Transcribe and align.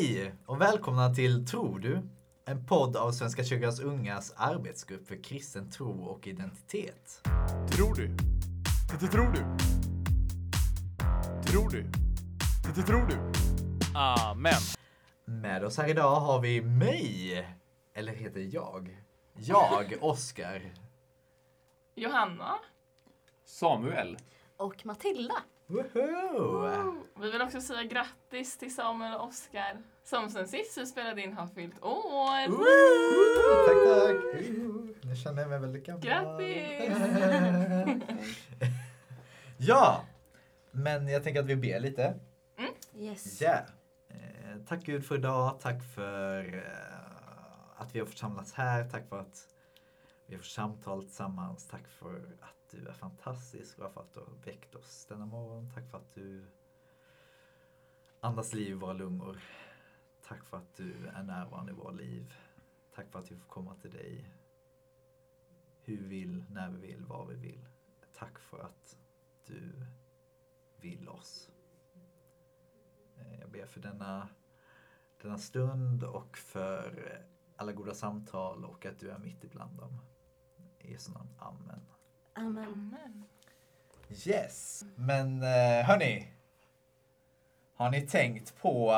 Hej 0.00 0.34
och 0.46 0.60
välkomna 0.60 1.14
till 1.14 1.46
Tror 1.46 1.78
du? 1.78 2.02
En 2.44 2.66
podd 2.66 2.96
av 2.96 3.12
Svenska 3.12 3.44
kyrkans 3.44 3.80
ungas 3.80 4.34
arbetsgrupp 4.36 5.08
för 5.08 5.22
kristen 5.22 5.70
tro 5.70 6.04
och 6.04 6.26
identitet. 6.26 7.22
Tror 7.70 7.94
du? 7.94 8.16
Det 9.00 9.06
tror 9.06 9.32
du? 9.32 9.40
Tror 11.50 11.70
du? 11.70 11.86
Det 12.76 12.82
tror 12.82 13.06
du? 13.06 13.32
Amen. 13.98 14.60
Med 15.24 15.64
oss 15.64 15.78
här 15.78 15.88
idag 15.88 16.20
har 16.20 16.40
vi 16.40 16.62
mig, 16.62 17.46
eller 17.94 18.12
heter 18.12 18.48
jag? 18.54 19.02
Jag, 19.34 19.94
Oskar. 20.00 20.74
Johanna. 21.94 22.58
Samuel. 23.44 24.18
Och 24.56 24.86
Matilda. 24.86 25.34
Woho! 25.70 27.04
Vi 27.20 27.30
vill 27.30 27.42
också 27.42 27.60
säga 27.60 27.82
grattis 27.82 28.58
till 28.58 28.74
Samuel 28.74 29.14
och 29.14 29.26
Oskar 29.26 29.82
som 30.04 30.30
sen 30.30 30.48
sist 30.48 30.78
vi 30.78 30.86
spelade 30.86 31.22
in 31.22 31.32
har 31.32 31.46
fyllt 31.46 31.82
år. 31.82 32.46
Tack, 33.66 33.76
tack. 33.86 34.40
Nu 35.02 35.16
känner 35.16 35.42
jag 35.42 35.50
mig 35.50 35.58
väldigt 35.58 35.86
gammal. 35.86 36.02
Grattis! 36.02 36.96
ja, 39.58 40.04
men 40.70 41.08
jag 41.08 41.24
tänker 41.24 41.40
att 41.40 41.46
vi 41.46 41.56
ber 41.56 41.80
lite. 41.80 42.14
Yes. 42.96 43.40
Ja. 43.40 43.58
Eh, 44.08 44.56
tack 44.68 44.84
Gud 44.84 45.04
för 45.04 45.14
idag. 45.14 45.60
Tack 45.60 45.84
för 45.94 46.54
eh, 46.54 47.82
att 47.82 47.94
vi 47.94 47.98
har 47.98 48.06
fått 48.06 48.18
samlas 48.18 48.52
här. 48.52 48.88
Tack 48.90 49.08
för 49.08 49.18
att 49.18 49.46
vi 50.26 50.34
har 50.34 50.42
fått 50.42 50.50
samtal 50.50 51.02
tillsammans. 51.02 51.68
Tack 51.68 51.88
för 51.88 52.16
att 52.40 52.59
du 52.70 52.86
är 52.86 52.92
fantastisk 52.92 53.78
och 53.78 53.92
för 53.92 54.00
att 54.00 54.14
du 54.14 54.20
har 54.20 54.32
väckt 54.44 54.74
oss 54.74 55.06
denna 55.06 55.26
morgon. 55.26 55.70
Tack 55.74 55.90
för 55.90 55.98
att 55.98 56.14
du 56.14 56.46
andas 58.20 58.52
liv 58.52 58.70
i 58.70 58.74
våra 58.74 58.92
lungor. 58.92 59.42
Tack 60.22 60.44
för 60.44 60.56
att 60.56 60.76
du 60.76 61.06
är 61.06 61.22
närvarande 61.22 61.72
i 61.72 61.74
våra 61.74 61.92
liv. 61.92 62.34
Tack 62.94 63.10
för 63.10 63.18
att 63.18 63.32
vi 63.32 63.36
får 63.36 63.48
komma 63.48 63.74
till 63.74 63.90
dig 63.90 64.34
hur 65.82 65.96
vi 65.96 66.06
vill, 66.06 66.44
när 66.50 66.70
vi 66.70 66.86
vill, 66.86 67.04
var 67.04 67.26
vi 67.26 67.34
vill. 67.34 67.68
Tack 68.12 68.38
för 68.38 68.58
att 68.58 68.96
du 69.46 69.86
vill 70.76 71.08
oss. 71.08 71.50
Eh, 73.16 73.40
jag 73.40 73.50
ber 73.50 73.66
för 73.66 73.80
denna, 73.80 74.28
denna 75.22 75.38
stund 75.38 76.04
och 76.04 76.36
för 76.36 77.18
alla 77.56 77.72
goda 77.72 77.94
samtal 77.94 78.64
och 78.64 78.86
att 78.86 78.98
du 78.98 79.10
är 79.10 79.18
mitt 79.18 79.44
ibland 79.44 79.76
dem. 79.76 79.98
I 80.78 80.92
Jesu 80.92 81.12
namn. 81.12 81.34
Amen. 81.38 81.99
Amen. 82.34 82.64
Amen. 82.64 83.24
Yes! 84.26 84.84
Men 84.94 85.42
eh, 85.42 85.84
hörni. 85.84 86.28
Har 87.74 87.90
ni 87.90 88.00
tänkt 88.00 88.56
på 88.60 88.90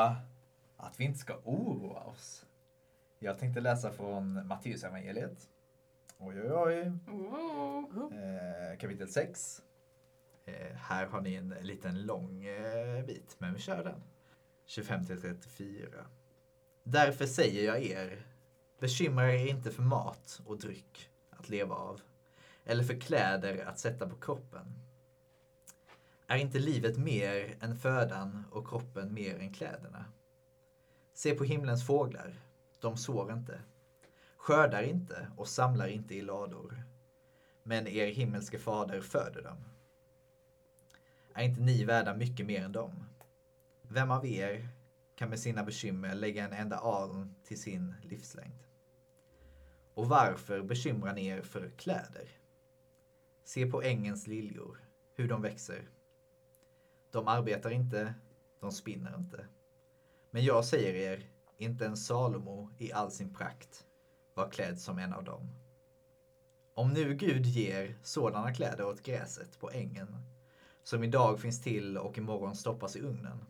att 0.77 0.99
vi 0.99 1.03
inte 1.03 1.19
ska 1.19 1.37
oroa 1.43 1.99
oss? 1.99 2.45
Jag 3.19 3.39
tänkte 3.39 3.61
läsa 3.61 3.91
från 3.91 4.47
Matteus 4.47 4.83
evangeliet. 4.83 5.49
Oj, 6.17 6.41
oj, 6.41 6.51
oj. 6.51 6.91
Eh, 8.17 8.77
kapitel 8.79 9.07
6. 9.07 9.61
Eh, 10.45 10.75
här 10.75 11.05
har 11.05 11.21
ni 11.21 11.35
en 11.35 11.49
liten 11.49 12.05
lång 12.05 12.45
eh, 12.45 13.05
bit, 13.05 13.35
men 13.37 13.53
vi 13.53 13.59
kör 13.59 13.83
den. 13.83 14.03
25 14.65 15.05
till 15.05 15.21
34. 15.21 16.05
Därför 16.83 17.25
säger 17.25 17.65
jag 17.65 17.83
er, 17.83 18.25
bekymra 18.79 19.33
er 19.33 19.47
inte 19.47 19.71
för 19.71 19.83
mat 19.83 20.41
och 20.45 20.59
dryck 20.59 21.09
att 21.29 21.49
leva 21.49 21.75
av, 21.75 22.01
eller 22.65 22.83
för 22.83 22.99
kläder 22.99 23.65
att 23.65 23.79
sätta 23.79 24.09
på 24.09 24.15
kroppen. 24.15 24.79
Är 26.27 26.37
inte 26.37 26.59
livet 26.59 26.97
mer 26.97 27.57
än 27.61 27.75
födan 27.75 28.45
och 28.51 28.67
kroppen 28.67 29.13
mer 29.13 29.39
än 29.39 29.53
kläderna? 29.53 30.05
Se 31.13 31.35
på 31.35 31.43
himlens 31.43 31.87
fåglar, 31.87 32.35
de 32.79 32.97
sår 32.97 33.33
inte, 33.33 33.61
skördar 34.37 34.83
inte 34.83 35.27
och 35.37 35.47
samlar 35.47 35.87
inte 35.87 36.15
i 36.15 36.21
lador 36.21 36.83
men 37.63 37.87
er 37.87 38.07
himmelske 38.07 38.59
fader 38.59 39.01
föder 39.01 39.41
dem. 39.41 39.57
Är 41.33 41.43
inte 41.43 41.61
ni 41.61 41.83
värda 41.83 42.13
mycket 42.13 42.45
mer 42.45 42.63
än 42.63 42.71
dem? 42.71 43.05
Vem 43.81 44.11
av 44.11 44.25
er 44.25 44.69
kan 45.15 45.29
med 45.29 45.39
sina 45.39 45.63
bekymmer 45.63 46.15
lägga 46.15 46.45
en 46.45 46.53
enda 46.53 46.77
aln 46.77 47.35
till 47.43 47.61
sin 47.61 47.95
livslängd? 48.01 48.63
Och 49.93 50.09
varför 50.09 50.61
bekymrar 50.61 51.13
ni 51.13 51.27
er 51.27 51.41
för 51.41 51.69
kläder? 51.69 52.42
Se 53.43 53.65
på 53.65 53.81
ängens 53.81 54.27
liljor, 54.27 54.77
hur 55.13 55.27
de 55.27 55.41
växer. 55.41 55.89
De 57.11 57.27
arbetar 57.27 57.69
inte, 57.69 58.13
de 58.59 58.71
spinner 58.71 59.15
inte. 59.17 59.47
Men 60.29 60.43
jag 60.43 60.65
säger 60.65 60.93
er, 60.93 61.29
inte 61.57 61.85
en 61.85 61.97
Salomo 61.97 62.71
i 62.77 62.93
all 62.93 63.11
sin 63.11 63.33
prakt 63.33 63.85
var 64.33 64.51
klädd 64.51 64.79
som 64.79 64.99
en 64.99 65.13
av 65.13 65.23
dem. 65.23 65.49
Om 66.73 66.93
nu 66.93 67.15
Gud 67.15 67.45
ger 67.45 67.95
sådana 68.03 68.53
kläder 68.53 68.85
åt 68.85 69.03
gräset 69.03 69.59
på 69.59 69.71
ängen, 69.71 70.17
som 70.83 71.03
idag 71.03 71.39
finns 71.39 71.61
till 71.61 71.97
och 71.97 72.17
imorgon 72.17 72.55
stoppas 72.55 72.95
i 72.95 73.01
ugnen, 73.01 73.45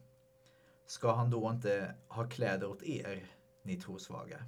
ska 0.86 1.14
han 1.14 1.30
då 1.30 1.50
inte 1.50 1.96
ha 2.08 2.30
kläder 2.30 2.68
åt 2.68 2.84
er, 2.84 3.32
ni 3.62 3.82
trosvaga? 3.82 4.46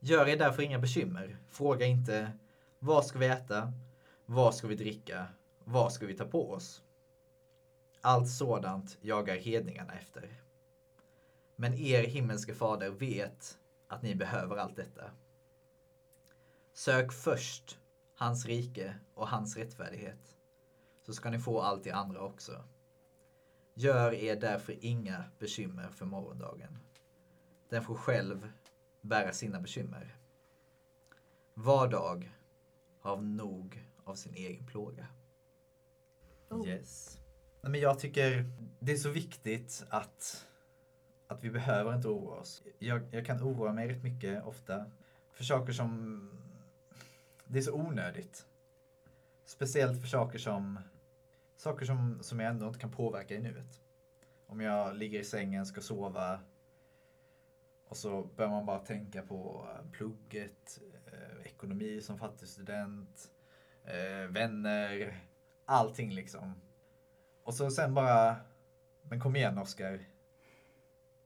Gör 0.00 0.28
er 0.28 0.36
därför 0.36 0.62
inga 0.62 0.78
bekymmer. 0.78 1.38
Fråga 1.48 1.86
inte, 1.86 2.32
vad 2.84 3.06
ska 3.06 3.18
vi 3.18 3.26
äta? 3.26 3.72
Vad 4.26 4.54
ska 4.54 4.66
vi 4.66 4.74
dricka? 4.74 5.26
Vad 5.64 5.92
ska 5.92 6.06
vi 6.06 6.14
ta 6.14 6.24
på 6.24 6.52
oss? 6.52 6.82
Allt 8.00 8.28
sådant 8.28 8.98
jagar 9.00 9.36
hedningarna 9.36 9.92
efter. 9.92 10.42
Men 11.56 11.74
er 11.74 12.02
himmelske 12.02 12.54
fader 12.54 12.90
vet 12.90 13.58
att 13.88 14.02
ni 14.02 14.14
behöver 14.14 14.56
allt 14.56 14.76
detta. 14.76 15.10
Sök 16.72 17.12
först 17.12 17.78
hans 18.14 18.46
rike 18.46 18.94
och 19.14 19.28
hans 19.28 19.56
rättfärdighet, 19.56 20.36
så 21.02 21.14
ska 21.14 21.30
ni 21.30 21.38
få 21.38 21.60
allt 21.60 21.84
det 21.84 21.92
andra 21.92 22.20
också. 22.20 22.64
Gör 23.74 24.14
er 24.14 24.36
därför 24.36 24.84
inga 24.84 25.24
bekymmer 25.38 25.88
för 25.88 26.06
morgondagen. 26.06 26.78
Den 27.68 27.84
får 27.84 27.94
själv 27.94 28.52
bära 29.00 29.32
sina 29.32 29.60
bekymmer. 29.60 30.16
Var 31.54 31.88
dag 31.88 32.32
har 33.02 33.16
nog 33.16 33.88
av 34.04 34.14
sin 34.14 34.34
egen 34.34 34.66
plåga. 34.66 35.06
Oh. 36.48 36.68
Yes. 36.68 37.18
Men 37.60 37.80
jag 37.80 37.98
tycker 37.98 38.44
det 38.78 38.92
är 38.92 38.96
så 38.96 39.10
viktigt 39.10 39.84
att, 39.88 40.46
att 41.26 41.44
vi 41.44 41.50
behöver 41.50 41.94
inte 41.94 42.08
oroa 42.08 42.40
oss. 42.40 42.62
Jag, 42.78 43.14
jag 43.14 43.26
kan 43.26 43.42
oroa 43.42 43.72
mig 43.72 43.88
rätt 43.88 44.02
mycket 44.02 44.44
ofta 44.44 44.90
för 45.32 45.44
saker 45.44 45.72
som 45.72 46.30
det 47.44 47.58
är 47.58 47.62
så 47.62 47.74
onödigt. 47.74 48.46
Speciellt 49.44 50.00
för 50.00 50.08
saker 50.08 50.38
som 50.38 50.78
saker 51.56 51.86
som, 51.86 52.18
som 52.22 52.40
jag 52.40 52.50
ändå 52.50 52.66
inte 52.66 52.78
kan 52.78 52.90
påverka 52.90 53.34
i 53.34 53.40
nuet. 53.40 53.80
Om 54.46 54.60
jag 54.60 54.96
ligger 54.96 55.20
i 55.20 55.24
sängen, 55.24 55.66
ska 55.66 55.80
sova 55.80 56.40
och 57.88 57.96
så 57.96 58.22
börjar 58.36 58.50
man 58.50 58.66
bara 58.66 58.78
tänka 58.78 59.22
på 59.22 59.66
eh, 59.68 59.90
plugget, 59.90 60.80
ekonomi 61.62 62.00
som 62.00 62.18
fattig 62.18 62.48
student, 62.48 63.30
eh, 63.84 64.30
vänner, 64.30 65.18
allting 65.64 66.10
liksom. 66.10 66.54
Och 67.42 67.54
så 67.54 67.70
sen 67.70 67.94
bara, 67.94 68.36
men 69.02 69.20
kom 69.20 69.36
igen 69.36 69.58
Oskar. 69.58 70.00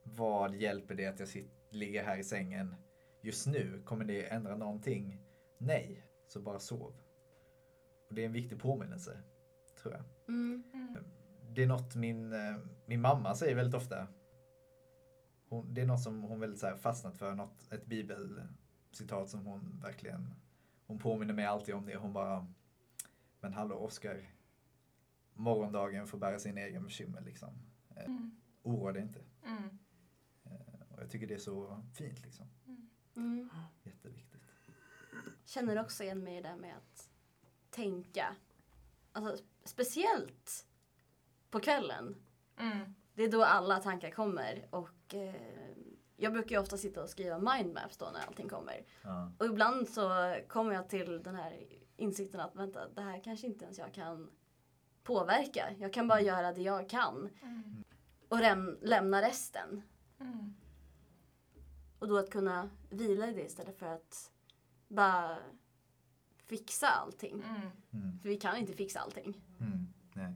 Vad 0.03 0.55
hjälper 0.55 0.95
det 0.95 1.07
att 1.07 1.21
jag 1.21 1.29
sitter, 1.29 1.77
ligger 1.77 2.05
här 2.05 2.19
i 2.19 2.25
sängen 2.25 2.75
just 3.21 3.47
nu? 3.47 3.83
Kommer 3.85 4.05
det 4.05 4.27
ändra 4.27 4.57
någonting? 4.57 5.19
Nej, 5.59 6.05
så 6.27 6.41
bara 6.41 6.59
sov. 6.59 6.95
Och 8.09 8.15
det 8.15 8.23
är 8.23 8.27
en 8.27 8.33
viktig 8.33 8.61
påminnelse, 8.61 9.23
tror 9.83 9.95
jag. 9.95 10.03
Mm. 10.29 10.65
Det 11.51 11.63
är 11.63 11.67
något 11.67 11.95
min, 11.95 12.33
eh, 12.33 12.57
min 12.87 13.01
mamma 13.01 13.35
säger 13.35 13.57
väldigt 13.57 13.75
ofta. 13.75 14.07
Hon, 15.49 15.75
det 15.75 15.81
är 15.81 15.87
något 15.87 16.03
som 16.03 16.23
hon 16.23 16.41
väldigt 16.41 16.61
så 16.61 16.67
här 16.67 16.77
fastnat 16.77 17.19
för, 17.19 17.35
något, 17.35 17.73
ett 17.73 17.87
bibelcitat 18.97 19.29
som 19.31 19.47
hon 19.47 19.81
verkligen, 19.83 20.35
hon 20.87 20.99
påminner 20.99 21.35
mig 21.35 21.45
alltid 21.47 21.75
om 21.75 21.87
det. 21.87 21.97
Hon 21.97 22.13
bara, 22.13 22.47
men 23.41 23.53
hallå 23.53 23.77
Oskar, 23.77 24.31
morgondagen 25.35 26.07
får 26.07 26.19
bära 26.19 26.39
sin 26.39 26.59
egen 26.59 26.85
bekymmer 26.85 27.21
liksom. 27.21 27.49
Eh, 27.97 28.05
Mm. 28.07 28.37
Oroa 28.63 28.93
dig 28.93 29.03
inte. 29.03 29.21
Mm. 29.45 29.79
Eh, 30.45 30.83
Och 30.91 31.03
jag 31.03 31.11
tycker 31.11 31.27
det 31.27 31.35
är 31.35 31.39
så 31.39 31.83
fint 31.95 32.23
liksom. 32.25 32.47
Mm. 33.17 33.49
Jätteviktigt. 33.83 34.43
Känner 35.45 35.81
också 35.81 36.03
igen 36.05 36.25
mig 36.25 36.39
i 36.39 36.43
det 36.43 36.49
där 36.49 36.57
med 36.57 36.77
att 36.77 37.09
tänka. 37.71 38.37
Alltså, 39.13 39.45
speciellt 39.65 40.67
på 41.51 41.61
kvällen. 41.61 42.17
Mm. 42.59 42.95
Det 43.15 43.23
är 43.25 43.31
då 43.31 43.45
alla 43.45 43.79
tankar 43.79 44.11
kommer. 44.11 44.67
Och 44.71 45.15
eh, 45.15 45.35
jag 46.17 46.33
brukar 46.33 46.57
ju 46.57 46.63
ofta 46.63 46.77
sitta 46.77 47.03
och 47.03 47.09
skriva 47.09 47.39
mindmaps 47.39 47.97
då 47.97 48.11
när 48.13 48.21
allting 48.27 48.49
kommer. 48.49 48.85
Ja. 49.03 49.33
Och 49.39 49.47
ibland 49.47 49.89
så 49.89 50.37
kommer 50.49 50.73
jag 50.75 50.89
till 50.89 51.23
den 51.23 51.35
här 51.35 51.63
insikten 51.97 52.41
att 52.41 52.57
vänta, 52.57 52.89
det 52.89 53.01
här 53.01 53.21
kanske 53.25 53.47
inte 53.47 53.65
ens 53.65 53.79
jag 53.79 53.95
kan 53.95 54.31
påverka. 55.03 55.75
Jag 55.79 55.93
kan 55.93 56.09
bara 56.09 56.21
göra 56.21 56.53
det 56.53 56.63
jag 56.63 56.89
kan 56.89 57.29
Mm. 57.43 57.85
och 58.29 58.39
rem- 58.39 58.79
lämna 58.83 59.23
resten. 59.23 59.83
Mm. 60.21 60.55
Och 61.99 62.09
då 62.09 62.17
att 62.19 62.31
kunna 62.31 62.71
vila 62.91 63.29
i 63.29 63.33
det 63.35 63.43
istället 63.47 63.79
för 63.79 63.87
att 63.87 64.31
bara 64.89 65.39
fixa 66.37 66.89
allting. 66.89 67.43
Mm. 67.43 67.61
Mm. 67.93 68.19
För 68.19 68.29
vi 68.29 68.37
kan 68.37 68.57
inte 68.57 68.73
fixa 68.73 69.01
allting. 69.01 69.41
Mm. 69.61 69.87
Nej. 70.15 70.35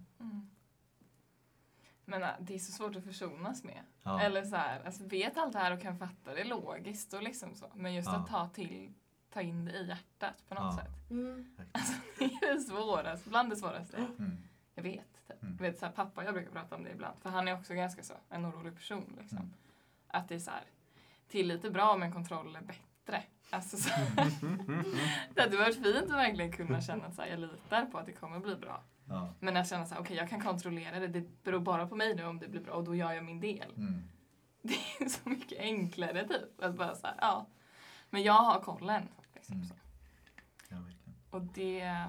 Mm. 2.16 2.20
Men 2.20 2.30
äh, 2.30 2.34
det 2.40 2.54
är 2.54 2.58
så 2.58 2.72
svårt 2.72 2.96
att 2.96 3.04
försonas 3.04 3.64
med. 3.64 3.80
Ja. 4.02 4.20
Eller 4.20 4.44
så 4.44 4.56
här, 4.56 4.84
alltså 4.84 5.04
vet 5.04 5.36
allt 5.38 5.52
det 5.52 5.58
här 5.58 5.72
och 5.72 5.80
kan 5.82 5.98
fatta 5.98 6.34
det 6.34 6.44
logiskt 6.44 7.12
och 7.14 7.22
liksom 7.22 7.54
så. 7.54 7.66
Men 7.74 7.94
just 7.94 8.08
Ja. 8.08 8.16
att 8.16 8.26
ta 8.28 8.48
till, 8.48 8.92
ta 9.32 9.40
in 9.42 9.64
det 9.64 9.72
i 9.72 9.86
hjärtat 9.88 10.48
på 10.48 10.54
något 10.54 10.74
Ja. 10.76 10.82
sätt. 10.84 11.10
Mm. 11.10 11.56
Det 12.18 12.24
är 12.24 12.54
det 12.54 12.60
svåraste, 12.60 13.28
bland 13.30 13.50
det 13.50 13.56
svåraste. 13.56 13.96
Mm. 13.96 14.36
Jag 14.74 14.82
vet. 14.82 15.26
Typ. 15.28 15.42
Mm. 15.42 15.56
Jag 15.60 15.62
vet 15.70 15.78
så 15.78 15.86
här, 15.86 15.92
pappa 15.92 16.24
jag 16.24 16.34
brukar 16.34 16.50
prata 16.50 16.76
om 16.76 16.84
det 16.84 16.90
ibland. 16.90 17.18
För 17.22 17.30
han 17.30 17.48
är 17.48 17.54
också 17.54 17.74
ganska 17.74 18.02
så, 18.02 18.14
en 18.28 18.46
orolig 18.46 18.74
person. 18.74 19.16
Liksom. 19.20 19.38
Mm. 19.38 19.50
Att 20.06 20.28
det 20.28 20.34
är 20.34 20.38
så 20.38 20.50
här, 20.50 20.64
tillit 21.28 21.64
är 21.64 21.70
bra 21.70 21.96
men 21.96 22.12
kontroll 22.12 22.56
är 22.56 22.60
bättre. 22.62 23.22
Alltså, 23.50 23.76
så, 23.76 23.90
det 25.34 25.40
hade 25.42 25.56
varit 25.56 25.74
fint 25.82 25.96
att 25.96 26.10
verkligen 26.10 26.52
kunna 26.52 26.80
känna 26.80 27.04
att 27.06 27.14
så 27.14 27.22
här, 27.22 27.28
jag 27.28 27.40
litar 27.40 27.86
på 27.86 27.98
att 27.98 28.06
det 28.06 28.12
kommer 28.12 28.38
bli 28.40 28.56
bra. 28.56 28.82
Ja. 29.10 29.34
Men 29.40 29.56
att 29.56 29.68
känna 29.68 29.86
så 29.86 29.94
här, 29.94 30.00
okej 30.02 30.16
jag 30.16 30.28
kan 30.28 30.40
kontrollera 30.40 30.98
det, 31.00 31.08
det 31.08 31.42
beror 31.44 31.60
bara 31.60 31.86
på 31.86 31.96
mig 31.96 32.14
nu 32.16 32.24
om 32.24 32.38
det 32.38 32.48
blir 32.48 32.60
bra 32.60 32.74
och 32.74 32.84
då 32.84 32.94
gör 32.94 33.12
jag 33.12 33.24
min 33.24 33.40
del. 33.40 33.72
Mm. 33.76 34.02
Det 34.62 34.74
är 35.04 35.08
så 35.08 35.28
mycket 35.28 35.58
enklare 35.60 36.28
typ. 36.28 36.62
Att 36.62 36.74
bara 36.76 36.94
så 36.94 37.06
här, 37.06 37.16
ja. 37.20 37.46
Men 38.10 38.22
jag 38.22 38.32
har 38.32 38.60
kollen. 38.60 39.08
Liksom, 39.34 39.54
Mm. 39.56 39.68
så. 39.68 39.74
Ja. 40.68 40.76
Och 41.30 41.42
det 41.42 42.04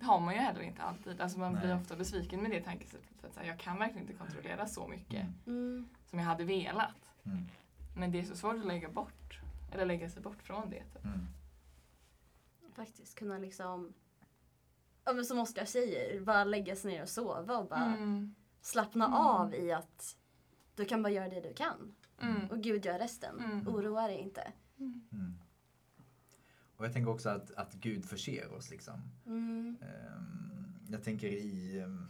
har 0.00 0.20
man 0.20 0.34
ju 0.34 0.40
heller 0.40 0.60
inte 0.60 0.82
alltid. 0.82 1.20
Alltså 1.20 1.38
man 1.38 1.52
blir 1.52 1.68
Nej. 1.68 1.76
ofta 1.76 1.96
besviken 1.96 2.42
med 2.42 2.50
det 2.50 2.60
tankesättet. 2.62 3.20
För 3.20 3.28
att 3.28 3.34
så 3.34 3.40
här, 3.40 3.46
jag 3.46 3.58
kan 3.58 3.78
verkligen 3.78 4.02
inte 4.08 4.18
kontrollera 4.18 4.66
så 4.66 4.86
mycket 4.88 5.20
Mm. 5.22 5.34
Mm. 5.46 5.88
som 6.06 6.18
jag 6.18 6.26
hade 6.26 6.44
velat. 6.44 7.10
Mm. 7.26 7.44
Men 7.96 8.12
det 8.12 8.18
är 8.18 8.24
så 8.24 8.36
svårt 8.36 8.56
att 8.56 8.66
lägga 8.66 8.88
bort. 8.88 9.40
Eller 9.72 9.84
lägga 9.86 10.10
sig 10.10 10.22
bort 10.22 10.42
från 10.42 10.70
det. 10.70 10.84
Typ. 10.84 11.04
Mm. 11.04 11.26
Faktiskt 12.74 13.18
kunna 13.18 13.38
liksom, 13.38 13.92
ja 15.04 15.12
men 15.12 15.24
som 15.24 15.38
Oskar 15.38 15.64
säger, 15.64 16.20
bara 16.20 16.44
lägga 16.44 16.76
sig 16.76 16.92
ner 16.92 17.02
och 17.02 17.08
sova 17.08 17.58
och 17.58 17.68
bara 17.68 17.84
Mm. 17.94 18.34
slappna 18.60 19.04
Mm. 19.06 19.16
av 19.18 19.54
i 19.54 19.72
att 19.72 20.16
du 20.74 20.84
kan 20.84 21.02
bara 21.02 21.12
göra 21.12 21.28
det 21.28 21.40
du 21.40 21.54
kan. 21.54 21.94
Mm. 22.20 22.50
Och 22.50 22.62
Gud 22.62 22.84
gör 22.84 22.98
resten. 22.98 23.38
Mm. 23.40 23.68
Oroa 23.68 24.06
dig 24.06 24.18
inte. 24.18 24.52
Mm. 24.78 25.34
Och 26.76 26.84
jag 26.84 26.92
tänker 26.92 27.10
också 27.10 27.28
att, 27.28 27.50
att 27.50 27.74
Gud 27.74 28.04
förser 28.04 28.52
oss 28.52 28.70
liksom. 28.70 29.00
Mm. 29.26 29.76
Ehm, 29.82 30.86
Jag 30.88 31.04
tänker 31.04 31.26
i, 31.28 31.80
ehm, 31.80 32.06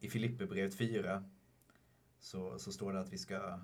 i 0.00 0.08
Filipperbrevet 0.10 0.74
4 0.74 1.24
så, 2.20 2.58
så 2.58 2.72
står 2.72 2.92
det 2.92 3.00
att 3.00 3.12
vi 3.12 3.18
ska 3.18 3.58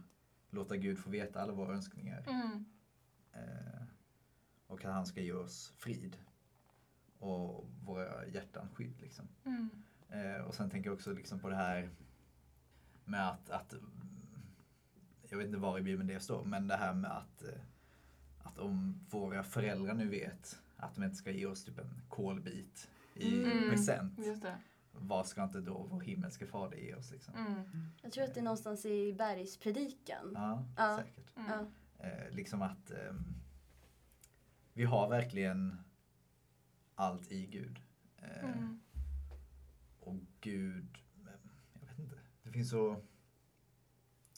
låta 0.51 0.77
Gud 0.77 0.99
få 0.99 1.11
veta 1.11 1.41
alla 1.43 1.53
våra 1.53 1.75
önskningar. 1.75 2.25
Mm. 2.29 2.65
Eh, 3.33 3.83
och 4.67 4.85
att 4.85 4.93
han 4.93 5.07
ska 5.07 5.21
ge 5.21 5.33
oss 5.33 5.73
frid 5.77 6.17
och 7.21 7.67
våra 7.85 8.27
hjärtan 8.27 8.69
skydd. 8.75 9.01
Liksom. 9.01 9.29
Mm. 9.45 9.71
Eh, 10.09 10.43
och 10.43 10.55
sen 10.55 10.71
tänker 10.71 10.91
jag 10.91 10.95
också 10.95 11.13
liksom 11.13 11.41
på 11.41 11.49
det 11.49 11.57
här 11.57 11.91
med 13.05 13.29
att, 13.29 13.51
att 13.51 13.73
mm, 13.73 13.91
jag 15.29 15.39
vet 15.39 15.47
inte 15.47 15.59
var 15.59 15.79
i 15.79 15.83
Bibeln 15.83 16.09
det 16.09 16.21
står, 16.21 16.45
men 16.45 16.69
det 16.69 16.77
här 16.77 16.95
med 16.95 17.11
att, 17.11 17.43
eh, 17.43 17.61
att 18.43 18.59
om 18.59 19.01
våra 19.11 19.43
föräldrar 19.43 19.95
nu 19.95 20.09
vet 20.09 20.59
att 20.77 20.95
de 20.95 21.05
inte 21.05 21.17
ska 21.17 21.31
ge 21.31 21.47
oss 21.47 21.65
typ 21.65 21.79
en 21.79 22.03
kolbit 22.09 22.91
i 23.15 23.45
Mm. 23.45 23.71
present, 23.71 24.19
Just 24.27 24.43
det. 24.43 24.57
vad 24.93 25.27
ska 25.27 25.45
inte 25.45 25.61
då 25.61 25.87
vår 25.91 26.01
himmelske 26.01 26.47
fader 26.47 26.77
ge 26.79 26.95
oss? 26.95 27.11
Liksom? 27.11 27.35
Mm. 27.35 27.89
Jag 28.03 28.13
tror 28.13 28.25
att 28.25 28.35
det 28.35 28.41
är 28.41 28.45
någonstans 28.45 28.85
i 28.87 29.13
bergspredikan. 29.13 30.33
Ja, 30.35 30.65
Ja. 30.77 30.97
säkert. 30.99 31.37
Mm. 31.37 31.67
Eh, 31.99 32.31
liksom 32.31 32.63
att 32.63 32.91
ehm, 32.91 33.35
vi 34.73 34.85
har 34.85 35.09
verkligen 35.09 35.77
allt 37.01 37.33
i 37.33 37.47
Gud. 37.47 37.81
Eh, 38.17 38.45
Mm. 38.51 38.81
Och 40.01 40.17
Gud, 40.41 40.99
jag 41.25 41.81
vet 41.89 41.99
inte. 41.99 42.19
Det 42.43 42.51
finns 42.51 42.71
så, 42.71 42.93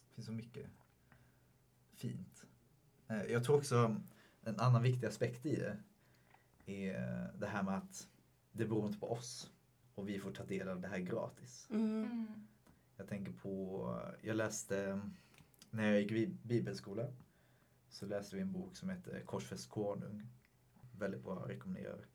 det 0.08 0.14
finns 0.14 0.26
så 0.26 0.32
mycket 0.32 0.66
fint. 1.94 2.44
Eh, 3.08 3.22
Jag 3.22 3.44
tror 3.44 3.56
också 3.56 3.96
en 4.42 4.60
annan 4.60 4.82
viktig 4.82 5.06
aspekt 5.06 5.46
i 5.46 5.56
det 6.64 6.90
är 6.90 7.32
det 7.38 7.46
här 7.46 7.62
med 7.62 7.74
att 7.76 8.08
det 8.52 8.64
beror 8.66 8.86
inte 8.86 8.98
på 8.98 9.12
oss 9.12 9.50
och 9.94 10.08
vi 10.08 10.18
får 10.18 10.32
ta 10.32 10.44
del 10.44 10.68
av 10.68 10.80
det 10.80 10.88
här 10.88 10.98
gratis. 10.98 11.66
Mm. 11.70 12.04
Mm. 12.04 12.26
Jag 12.96 13.08
tänker 13.08 13.32
på, 13.32 13.84
jag 14.22 14.36
läste, 14.36 15.00
när 15.70 15.90
jag 15.90 16.00
gick 16.00 16.12
i 16.12 16.26
bibelskola 16.42 17.06
så 17.88 18.06
läste 18.06 18.36
vi 18.36 18.42
en 18.42 18.52
bok 18.52 18.76
som 18.76 18.88
heter 18.90 19.20
Korsfäst 19.20 19.70
konung. 19.70 20.26
Väldigt 20.98 21.22
bra, 21.24 21.48
rekommenderar. 21.48 22.06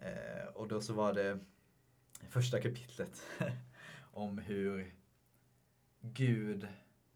Eh, 0.00 0.46
och 0.54 0.68
då 0.68 0.80
så 0.80 0.92
var 0.94 1.12
det 1.14 1.38
första 2.28 2.60
kapitlet 2.60 3.22
om 4.00 4.38
hur 4.38 4.94
Gud 6.00 6.68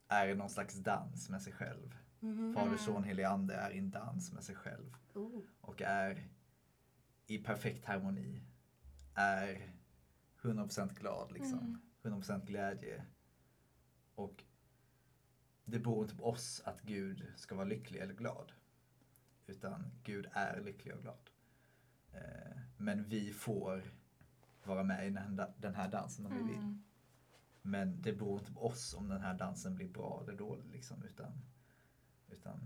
är 0.09 0.35
någon 0.35 0.51
slags 0.51 0.75
dans 0.75 1.29
med 1.29 1.43
sig 1.43 1.53
själv. 1.53 1.97
Mhm. 2.21 2.55
Fader, 2.55 2.67
Mm. 2.67 2.79
Son, 2.79 3.05
Helig 3.05 3.25
Ande 3.25 3.55
är 3.55 3.71
i 3.71 3.79
en 3.79 3.91
dans 3.91 4.33
med 4.33 4.45
sig 4.45 4.55
själv 4.55 4.95
Oh. 5.15 5.41
och 5.61 5.83
är 5.83 6.29
i 7.27 7.39
perfekt 7.39 7.85
harmoni. 7.85 8.43
Är 9.15 9.73
100% 10.43 10.95
glad 10.95 11.33
liksom. 11.33 11.59
Mm. 11.59 11.81
100% 12.03 12.47
glädje. 12.47 13.05
Och 14.15 14.45
det 15.65 15.79
beror 15.79 16.03
inte 16.03 16.17
på 16.17 16.25
oss 16.31 16.63
att 16.65 16.83
Gud 16.83 17.27
ska 17.37 17.55
vara 17.55 17.65
lycklig 17.65 18.01
eller 18.01 18.15
glad. 18.15 18.53
Utan 19.47 19.85
Gud 20.05 20.29
är 20.33 20.61
lycklig 20.61 20.95
och 20.95 21.03
glad. 21.03 21.30
Eh, 22.13 22.57
Men 22.77 23.09
vi 23.09 23.33
får 23.33 23.83
vara 24.65 24.83
med 24.83 25.07
i 25.07 25.11
den 25.57 25.75
här- 25.75 25.89
dansen 25.89 26.27
om 26.27 26.33
vi 26.37 26.43
vill. 26.43 26.59
Mm. 26.59 26.83
Men 27.63 28.03
det 28.03 28.13
beror 28.13 28.39
inte 28.39 28.53
på 28.53 28.67
oss 28.67 28.95
om 28.95 29.09
den 29.09 29.21
här 29.21 29.35
dansen 29.35 29.75
blir 29.75 29.89
bra 29.89 30.21
eller 30.23 30.37
dålig. 30.39 30.65
Liksom, 30.73 31.03
utan, 31.03 31.33
utan 32.31 32.59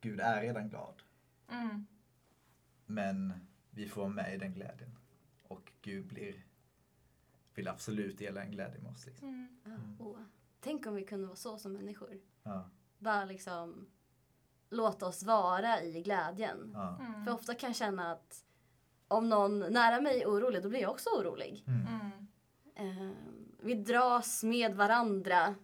Gud 0.00 0.20
är 0.20 0.40
redan 0.42 0.68
glad. 0.68 1.02
Mm. 1.48 1.86
Men 2.86 3.32
vi 3.70 3.88
får 3.88 4.00
vara 4.00 4.12
med 4.12 4.34
i 4.34 4.38
den 4.38 4.54
glädjen. 4.54 4.98
Och 5.42 5.72
Gud 5.82 6.06
blir, 6.06 6.44
vill 7.54 7.68
absolut 7.68 8.18
dela 8.18 8.42
en 8.44 8.50
glädje 8.50 8.80
med 8.80 8.90
oss. 8.92 9.06
Liksom. 9.06 9.28
Mm. 9.28 9.48
Mm. 9.64 9.96
Åh. 10.00 10.18
Tänk 10.60 10.86
om 10.86 10.94
vi 10.94 11.04
kunde 11.04 11.26
vara 11.26 11.36
så 11.36 11.58
som 11.58 11.72
människor. 11.72 12.20
Ja, 12.42 12.70
Bara 12.98 13.24
liksom 13.24 13.86
låta 14.70 15.06
oss 15.06 15.22
vara 15.22 15.82
i 15.82 16.02
glädjen. 16.02 16.70
ja. 16.74 16.98
Mm. 17.00 17.24
För 17.24 17.32
ofta 17.32 17.54
kan 17.54 17.68
jag 17.68 17.76
känna 17.76 18.12
att 18.12 18.44
om 19.10 19.28
någon 19.28 19.58
nära 19.58 20.00
mig 20.00 20.22
är 20.22 20.26
orolig, 20.26 20.62
då 20.62 20.68
blir 20.68 20.80
jag 20.80 20.90
också 20.90 21.08
orolig. 21.10 21.64
Mm. 21.66 21.86
Mm. 22.76 23.00
Eh, 23.00 23.16
vi 23.62 23.74
dras 23.74 24.42
med 24.42 24.74
varandra. 24.74 25.54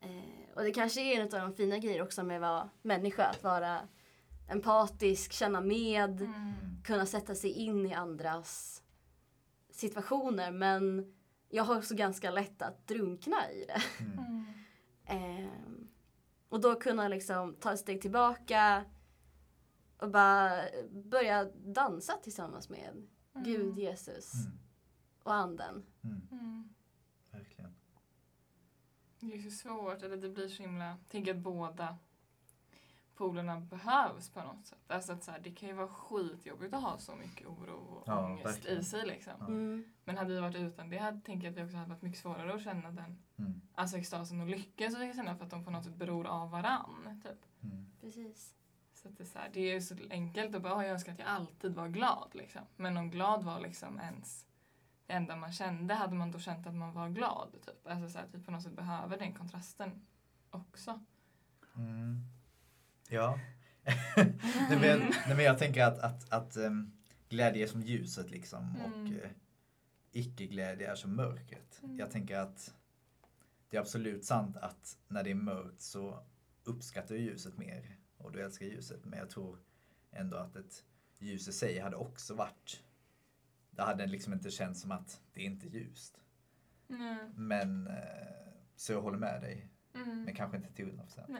Eh, 0.00 0.54
och 0.56 0.62
det 0.62 0.70
kanske 0.72 1.00
är 1.00 1.20
en 1.20 1.22
av 1.22 1.48
de 1.48 1.54
fina 1.54 1.78
grejer 1.78 2.02
också 2.02 2.22
med 2.22 2.36
att 2.36 2.42
vara 2.42 2.68
människa. 2.82 3.24
Att 3.26 3.42
vara 3.42 3.80
empatisk, 4.48 5.32
känna 5.32 5.60
med, 5.60 6.20
Mm. 6.20 6.52
kunna 6.84 7.06
sätta 7.06 7.34
sig 7.34 7.50
in 7.50 7.86
i 7.86 7.94
andras 7.94 8.82
situationer. 9.70 10.50
Men 10.52 11.14
jag 11.48 11.64
har 11.64 11.76
också 11.78 11.94
ganska 11.94 12.30
lätt 12.30 12.62
att 12.62 12.86
drunkna 12.88 13.50
i 13.50 13.64
det. 13.64 13.82
Mm. 14.04 14.18
Mm. 14.18 14.44
Ehm, 15.06 15.88
och 16.48 16.60
då 16.60 16.74
kunna 16.74 17.08
liksom 17.08 17.54
ta 17.60 17.72
ett 17.72 17.78
steg 17.78 18.00
tillbaka 18.02 18.84
och 20.02 20.10
bara 20.10 20.62
börja 20.90 21.44
dansa 21.54 22.12
tillsammans 22.22 22.68
med 22.68 23.06
Gud, 23.34 23.78
Jesus 23.78 24.32
Mm. 24.34 24.58
och 25.22 25.34
anden. 25.34 25.82
Mm. 26.04 26.20
Mm. 26.30 26.68
Verkligen. 27.30 27.74
Det 29.20 29.34
är 29.34 29.42
så 29.42 29.50
svårt, 29.50 30.02
eller 30.02 30.16
det 30.16 30.28
blir 30.28 30.48
så 30.48 30.62
himla... 30.62 30.84
Jag 30.86 31.08
tänker 31.08 31.34
att 31.34 31.40
båda 31.40 31.98
polerna 33.14 33.60
behövs 33.60 34.30
på 34.30 34.40
något 34.42 34.66
sätt. 34.66 34.78
Alltså 34.86 35.12
att 35.12 35.24
så 35.24 35.30
här, 35.30 35.38
det 35.40 35.50
kan 35.52 35.68
ju 35.68 35.74
vara 35.74 35.88
skitjobbigt 35.88 36.74
att 36.74 36.82
ha 36.82 36.98
så 36.98 37.14
mycket 37.16 37.46
oro 37.46 37.72
och 37.76 38.02
Ja, 38.06 38.26
ångest 38.26 38.46
verkligen. 38.46 38.78
i 38.80 38.84
sig. 38.84 39.06
Liksom. 39.06 39.32
Ja. 39.38 39.46
Mm. 39.46 39.84
Men 40.04 40.16
hade 40.18 40.34
vi 40.34 40.40
varit 40.40 40.56
utan 40.56 40.90
det 40.90 40.98
hade 40.98 41.20
tänker 41.20 41.46
jag 41.46 41.52
att 41.52 41.58
vi 41.58 41.64
också 41.64 41.76
hade 41.76 41.88
varit 41.90 42.02
mycket 42.02 42.20
svårare 42.20 42.54
att 42.54 42.62
känna 42.62 42.90
den 42.90 43.18
Mm. 43.36 43.60
alltså 43.74 43.96
extasen 43.96 44.40
och 44.40 44.46
lyckan 44.48 44.90
som 44.90 45.00
vi 45.00 45.06
kan 45.06 45.14
känna 45.16 45.36
för 45.36 45.44
att 45.44 45.50
de 45.50 45.64
på 45.64 45.70
något 45.70 45.84
sätt 45.84 45.94
beror 45.94 46.26
av 46.26 46.50
varann. 46.50 47.20
Typ. 47.24 47.62
Mm. 47.64 47.86
Precis. 48.00 48.54
Så 49.02 49.08
det, 49.08 49.22
är 49.22 49.26
så 49.26 49.38
här, 49.38 49.50
det 49.52 49.60
är 49.60 49.74
ju 49.74 49.80
så 49.80 49.94
enkelt 50.10 50.54
att 50.54 50.62
bara, 50.62 50.74
"Ah, 50.74 50.82
jag 50.82 50.92
önskar 50.92 51.12
att 51.12 51.18
jag 51.18 51.28
alltid 51.28 51.74
var 51.74 51.88
glad. 51.88 52.30
Liksom. 52.34 52.60
Men 52.76 52.96
om 52.96 53.10
glad 53.10 53.44
var 53.44 53.60
liksom 53.60 54.00
ens 54.00 54.46
det 55.06 55.12
enda 55.12 55.36
man 55.36 55.52
kände, 55.52 55.94
hade 55.94 56.14
man 56.14 56.30
då 56.30 56.38
känt 56.38 56.66
att 56.66 56.74
man 56.74 56.92
var 56.92 57.08
glad? 57.08 57.52
Typ. 57.66 57.86
Alltså 57.86 58.08
så 58.08 58.18
här, 58.18 58.24
att 58.24 58.34
vi 58.34 58.42
på 58.44 58.50
något 58.50 58.62
sätt 58.62 58.76
behöver 58.76 59.18
den 59.18 59.34
kontrasten 59.34 60.06
också. 60.50 61.00
Mm. 61.76 62.20
Ja. 63.08 63.38
nej, 64.16 64.78
men, 64.80 64.82
jag- 64.84 64.98
nej, 65.00 65.36
men 65.36 65.44
jag 65.44 65.58
tänker 65.58 65.84
att, 65.84 65.98
att, 65.98 66.32
att 66.32 66.56
um, 66.56 66.92
glädje 67.28 67.62
är 67.62 67.66
som 67.66 67.82
ljuset 67.82 68.30
liksom 68.30 68.76
Mm. 68.76 68.92
och 68.92 69.08
uh, 69.12 69.30
icke-glädje 70.12 70.90
är 70.90 70.94
som 70.94 71.16
mörkret. 71.16 71.80
Mm. 71.82 71.98
Jag 71.98 72.10
tänker 72.10 72.38
att 72.38 72.74
det 73.68 73.76
är 73.76 73.80
absolut 73.80 74.24
sant 74.24 74.56
att 74.56 74.98
när 75.08 75.22
det 75.24 75.30
är 75.30 75.34
mörkt 75.34 75.80
så 75.82 76.24
uppskattar 76.64 77.14
du 77.14 77.20
ljuset 77.20 77.58
mer 77.58 77.96
och 78.22 78.32
du 78.32 78.42
älskar 78.42 78.66
ljuset. 78.66 79.04
Men 79.04 79.18
jag 79.18 79.30
tror 79.30 79.58
ändå 80.10 80.36
att 80.36 80.56
ett 80.56 80.84
ljus 81.18 81.48
i 81.48 81.52
sig 81.52 81.78
hade 81.78 81.96
också 81.96 82.34
varit, 82.34 82.82
det 83.70 83.82
hade 83.82 84.06
liksom 84.06 84.32
inte 84.32 84.50
känts 84.50 84.80
som 84.80 84.90
att 84.90 85.20
det 85.32 85.40
är 85.40 85.44
inte 85.44 85.68
ljust. 85.68 86.20
Nej. 86.86 87.30
Men, 87.34 87.86
eh, 87.86 88.52
så 88.76 88.92
jag 88.92 89.02
håller 89.02 89.18
med 89.18 89.40
dig. 89.40 89.68
Mm. 89.94 90.22
Men 90.22 90.34
kanske 90.34 90.56
inte 90.56 90.72
till 90.72 90.86
100 90.86 91.04
procent. 91.04 91.30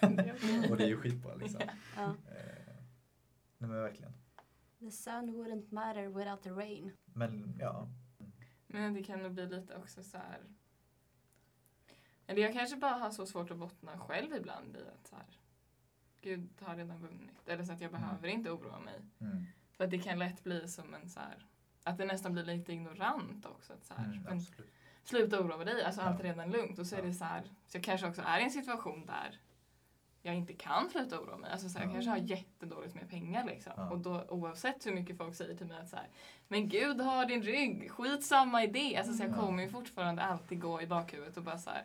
Är. 0.00 0.70
Och 0.70 0.76
det 0.76 0.84
är 0.84 0.88
ju 0.88 0.96
skitbra 0.96 1.34
liksom. 1.40 1.60
Ja. 1.96 2.04
Eh, 2.04 2.74
nej 3.58 3.70
men 3.70 3.82
verkligen. 3.82 4.12
The 4.78 4.90
sun 4.90 5.30
wouldn't 5.30 5.74
matter 5.74 6.08
without 6.08 6.42
the 6.42 6.50
rain. 6.50 6.92
Men 7.04 7.56
ja, 7.60 7.88
Men 8.66 8.94
det 8.94 9.02
kan 9.02 9.22
nog 9.22 9.32
bli 9.32 9.46
lite 9.46 9.76
också 9.76 10.02
så 10.02 10.18
här. 10.18 10.40
Eller 12.26 12.42
jag 12.42 12.52
kanske 12.52 12.76
bara 12.76 12.92
har 12.92 13.10
så 13.10 13.26
svårt 13.26 13.50
att 13.50 13.58
bottna 13.58 13.98
själv 13.98 14.34
ibland 14.34 14.76
i 14.76 14.80
att 14.80 15.06
så 15.06 15.16
här. 15.16 15.38
Gud 16.24 16.48
har 16.60 16.76
redan 16.76 16.98
vunnit. 16.98 17.48
Eller 17.48 17.64
så 17.64 17.72
att 17.72 17.80
jag 17.80 17.88
Mm. 17.88 18.00
behöver 18.02 18.28
inte 18.28 18.50
oroa 18.50 18.78
mig. 18.80 19.00
mm, 19.20 19.46
För 19.76 19.84
att 19.84 19.90
det 19.90 19.98
kan 19.98 20.18
lätt 20.18 20.44
bli 20.44 20.68
som 20.68 20.94
en 20.94 21.08
så 21.08 21.20
här. 21.20 21.46
Att 21.84 21.98
det 21.98 22.04
nästan 22.04 22.32
blir 22.32 22.44
lite 22.44 22.72
ignorant 22.72 23.46
också. 23.46 23.72
Att 23.72 23.84
så 23.84 23.94
här, 23.94 24.04
mm, 24.28 24.40
sluta 25.04 25.40
oroa 25.40 25.64
dig, 25.64 25.84
alltså 25.84 26.00
allt 26.00 26.20
är 26.20 26.24
Ja. 26.24 26.30
redan 26.32 26.50
lugnt. 26.50 26.78
Och 26.78 26.86
så 26.86 26.94
är 26.94 27.00
Ja. 27.00 27.06
det 27.06 27.14
så 27.14 27.24
här. 27.24 27.42
Så 27.66 27.76
jag 27.76 27.84
kanske 27.84 28.06
också 28.08 28.22
är 28.26 28.40
i 28.40 28.42
en 28.44 28.50
situation 28.50 29.06
där 29.06 29.40
jag 30.22 30.34
inte 30.34 30.52
kan 30.52 30.90
sluta 30.90 31.20
oroa 31.20 31.36
mig. 31.36 31.50
Alltså 31.50 31.68
så 31.68 31.78
här, 31.78 31.84
jag 31.84 31.90
Ja. 31.90 31.94
kanske 31.94 32.10
har 32.10 32.18
jättedåligt 32.18 32.94
med 32.94 33.10
pengar 33.10 33.44
liksom. 33.46 33.72
Ja. 33.76 33.90
Och 33.90 33.98
då 33.98 34.24
oavsett 34.28 34.86
hur 34.86 34.94
mycket 34.94 35.16
folk 35.16 35.34
säger 35.34 35.56
till 35.56 35.66
mig 35.66 35.78
att 35.80 35.88
så 35.88 35.96
här, 35.96 36.08
men 36.48 36.68
gud 36.68 37.00
har 37.00 37.26
din 37.26 37.42
rygg, 37.42 37.90
skitsamma 37.90 38.64
idé. 38.64 38.96
Alltså 38.96 39.12
så 39.14 39.22
jag 39.22 39.30
Ja. 39.30 39.34
kommer 39.34 39.62
ju 39.62 39.68
fortfarande 39.68 40.22
alltid 40.22 40.60
gå 40.60 40.82
i 40.82 40.86
bakhuvudet 40.86 41.36
och 41.36 41.42
bara 41.42 41.58
så 41.58 41.70
här. 41.70 41.84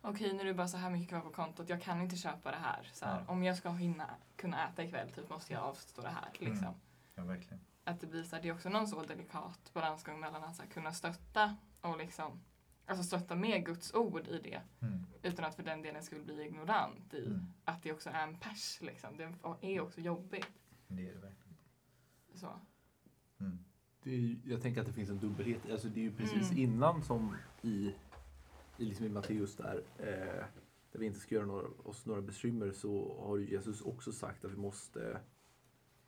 Okej, 0.00 0.32
nu 0.32 0.40
är 0.40 0.44
det 0.44 0.54
bara 0.54 0.68
så 0.68 0.76
här 0.76 0.90
mycket 0.90 1.08
kvar 1.08 1.20
på 1.20 1.30
kontot. 1.30 1.68
Jag 1.68 1.82
kan 1.82 2.00
inte 2.00 2.16
köpa 2.16 2.50
det 2.50 2.56
här. 2.56 2.90
Så 2.92 3.04
här 3.04 3.24
Ja. 3.26 3.32
Om 3.32 3.42
jag 3.44 3.56
ska 3.56 3.70
hinna 3.70 4.10
kunna 4.36 4.68
äta 4.68 4.84
ikväll 4.84 5.10
typ, 5.10 5.30
måste 5.30 5.52
jag 5.52 5.62
avstå 5.62 6.02
det 6.02 6.08
här. 6.08 6.28
Liksom. 6.32 6.64
Mm. 6.66 6.78
Ja, 7.14 7.22
verkligen. 7.24 7.60
Att 7.84 8.00
det 8.00 8.06
blir 8.06 8.22
så 8.24 8.36
här, 8.36 8.42
det 8.42 8.48
är 8.48 8.54
också 8.54 8.68
någon 8.68 8.88
så 8.88 9.02
delikat 9.02 9.70
balansgång 9.74 10.20
mellan 10.20 10.44
att 10.44 10.56
så 10.56 10.62
här, 10.62 10.70
kunna 10.70 10.92
stötta 10.92 11.56
och 11.80 11.98
liksom 11.98 12.40
Alltså 12.86 13.04
stötta 13.04 13.34
med 13.34 13.64
Guds 13.66 13.94
ord 13.94 14.26
i 14.26 14.38
det 14.44 14.60
Mm, 14.80 15.06
utan 15.22 15.44
att 15.44 15.54
för 15.54 15.62
den 15.62 15.82
delen 15.82 16.02
skulle 16.02 16.24
bli 16.24 16.42
ignorant 16.46 17.14
i 17.14 17.26
mm. 17.26 17.46
att 17.64 17.82
det 17.82 17.92
också 17.92 18.10
är 18.10 18.22
en 18.22 18.36
pers. 18.38 18.78
Liksom. 18.80 19.16
Det 19.16 19.32
är 19.60 19.80
också 19.80 20.00
jobbigt. 20.00 20.48
Det 20.88 21.08
är 21.08 21.14
det 21.14 21.20
verkligen. 21.20 21.56
Så. 22.34 22.60
Mm. 23.40 23.58
Det 24.02 24.10
är, 24.10 24.16
ju- 24.16 24.40
jag 24.44 24.62
tänker 24.62 24.80
att 24.80 24.86
det 24.86 24.92
finns 24.92 25.10
en 25.10 25.18
dubbelhet. 25.18 25.70
Alltså 25.70 25.88
det 25.88 26.00
är 26.00 26.04
ju 26.04 26.12
precis 26.12 26.50
Mm. 26.50 26.58
innan 26.62 27.02
som 27.02 27.36
i, 27.62 27.94
liksom 28.84 29.06
i 29.06 29.08
Matteus 29.08 29.56
där, 29.56 29.82
eh, 29.98 30.44
där 30.92 30.98
vi 30.98 31.06
inte 31.06 31.20
ska 31.20 31.34
göra 31.34 31.46
några, 31.46 31.66
oss 31.84 32.06
några 32.06 32.20
bekymmer 32.22 32.70
så 32.70 33.16
har 33.26 33.36
ju 33.36 33.50
Jesus 33.50 33.80
också 33.82 34.12
sagt 34.12 34.44
att 34.44 34.52
vi 34.52 34.56
måste 34.56 35.20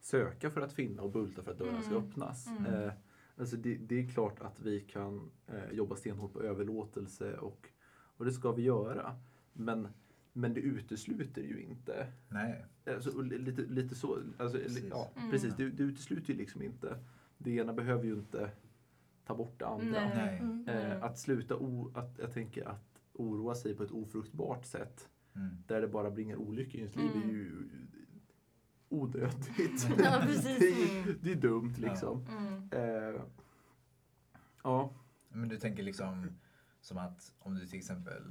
söka 0.00 0.50
för 0.50 0.60
att 0.60 0.72
finna 0.72 1.02
och 1.02 1.10
bulta 1.12 1.42
för 1.42 1.50
att 1.52 1.58
dörrarna 1.58 1.82
ska 1.82 1.90
Mm. 1.94 2.08
öppnas. 2.08 2.46
Mm. 2.46 2.66
Eh, 2.74 2.92
alltså 3.36 3.56
det, 3.56 3.74
det 3.76 4.00
är 4.00 4.08
klart 4.08 4.40
att 4.40 4.60
vi 4.60 4.80
kan 4.80 5.30
eh, 5.46 5.72
jobba 5.72 5.96
stenhårt 5.96 6.32
på 6.32 6.42
överlåtelse 6.42 7.36
och, 7.36 7.68
och 8.16 8.24
det 8.24 8.32
ska 8.32 8.52
vi 8.52 8.62
göra. 8.62 9.16
Men, 9.52 9.88
men 10.32 10.54
det 10.54 10.60
utesluter 10.60 11.42
ju 11.42 11.60
inte 11.62 12.12
Nej. 12.28 12.64
Alltså, 12.86 13.22
lite, 13.22 13.62
lite 13.62 13.94
så. 13.94 14.18
Alltså, 14.38 14.58
Precis. 14.58 14.84
Ja, 14.90 15.10
Mm. 15.16 15.30
precis. 15.30 15.54
Det, 15.56 15.70
det 15.70 15.82
utesluter 15.82 16.32
ju 16.32 16.38
liksom 16.38 16.62
inte. 16.62 16.98
Det 17.38 17.50
ena 17.50 17.72
behöver 17.72 18.04
ju 18.04 18.12
inte 18.12 18.50
ta 19.30 19.36
bort 19.36 19.58
det 19.58 19.66
andra. 19.66 19.86
Nej. 20.00 20.12
Nej. 20.16 20.38
Mm. 20.38 20.64
Mm. 20.68 20.92
Eh, 20.92 21.02
att 21.04 21.18
sluta 21.18 21.56
o, 21.56 21.90
att, 21.94 22.18
jag 22.18 22.32
tänker 22.32 22.68
att 22.68 23.00
oroa 23.12 23.54
sig 23.54 23.74
på 23.74 23.82
ett 23.82 23.90
ofruktbart 23.90 24.64
sätt 24.64 25.08
Mm. 25.34 25.56
där 25.66 25.80
det 25.80 25.88
bara 25.88 26.10
bringar 26.10 26.36
olycka 26.36 26.78
i 26.78 26.80
ens 26.80 26.96
liv 26.96 27.10
är 27.10 27.22
Mm. 27.22 27.30
ju 27.30 27.68
onödigt. 28.88 29.88
Ja, 30.04 30.20
precis. 30.22 30.58
det, 30.58 30.68
är, 30.68 31.16
det 31.22 31.32
är 31.32 31.36
dumt 31.36 31.74
liksom. 31.76 32.26
Mm. 32.28 32.68
Eh, 32.72 33.20
ja, 34.62 34.90
Men 35.28 35.48
du 35.48 35.56
tänker 35.58 35.82
liksom 35.82 36.26
som 36.80 36.98
att 36.98 37.34
om 37.38 37.54
du 37.54 37.66
till 37.66 37.78
exempel 37.78 38.22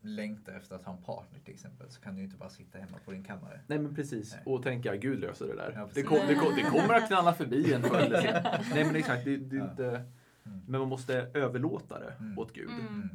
längtar 0.00 0.52
efter 0.52 0.74
att 0.76 0.84
ha 0.84 0.92
en 0.96 1.02
partner 1.02 1.38
till 1.44 1.54
exempel 1.54 1.90
så 1.90 2.00
kan 2.00 2.14
du 2.14 2.18
ju 2.20 2.24
inte 2.24 2.36
bara 2.36 2.48
sitta 2.48 2.78
hemma 2.78 2.98
på 3.04 3.10
din 3.10 3.24
kammare. 3.24 3.60
nej 3.66 3.78
men 3.78 3.94
precis. 3.94 4.32
Nej. 4.34 4.42
Och 4.46 4.62
tänka 4.62 4.96
Gud 4.96 5.20
löser 5.20 5.46
det 5.46 5.54
där. 5.56 5.72
Ja, 5.76 5.88
det, 5.94 6.02
kom, 6.02 6.18
det, 6.28 6.34
kom, 6.34 6.52
det 6.56 6.62
kommer 6.62 6.94
att 6.94 7.06
knalla 7.08 7.32
förbi 7.34 7.72
en 7.72 7.82
förr 7.90 7.98
eller 7.98 8.20
senare. 8.20 8.64
Nej 8.74 8.84
men 8.84 8.96
exakt. 8.96 9.24
Det, 9.24 9.36
det 9.36 9.56
är 9.56 9.60
Ja. 9.60 9.70
inte, 9.70 10.04
Mm. 10.46 10.60
men 10.68 10.80
man 10.80 10.88
måste 10.88 11.14
överlåta 11.34 11.98
det 11.98 12.12
Mm. 12.20 12.38
åt 12.38 12.52
Gud. 12.52 12.70
Mm. 12.70 12.86
Mm. 12.86 13.08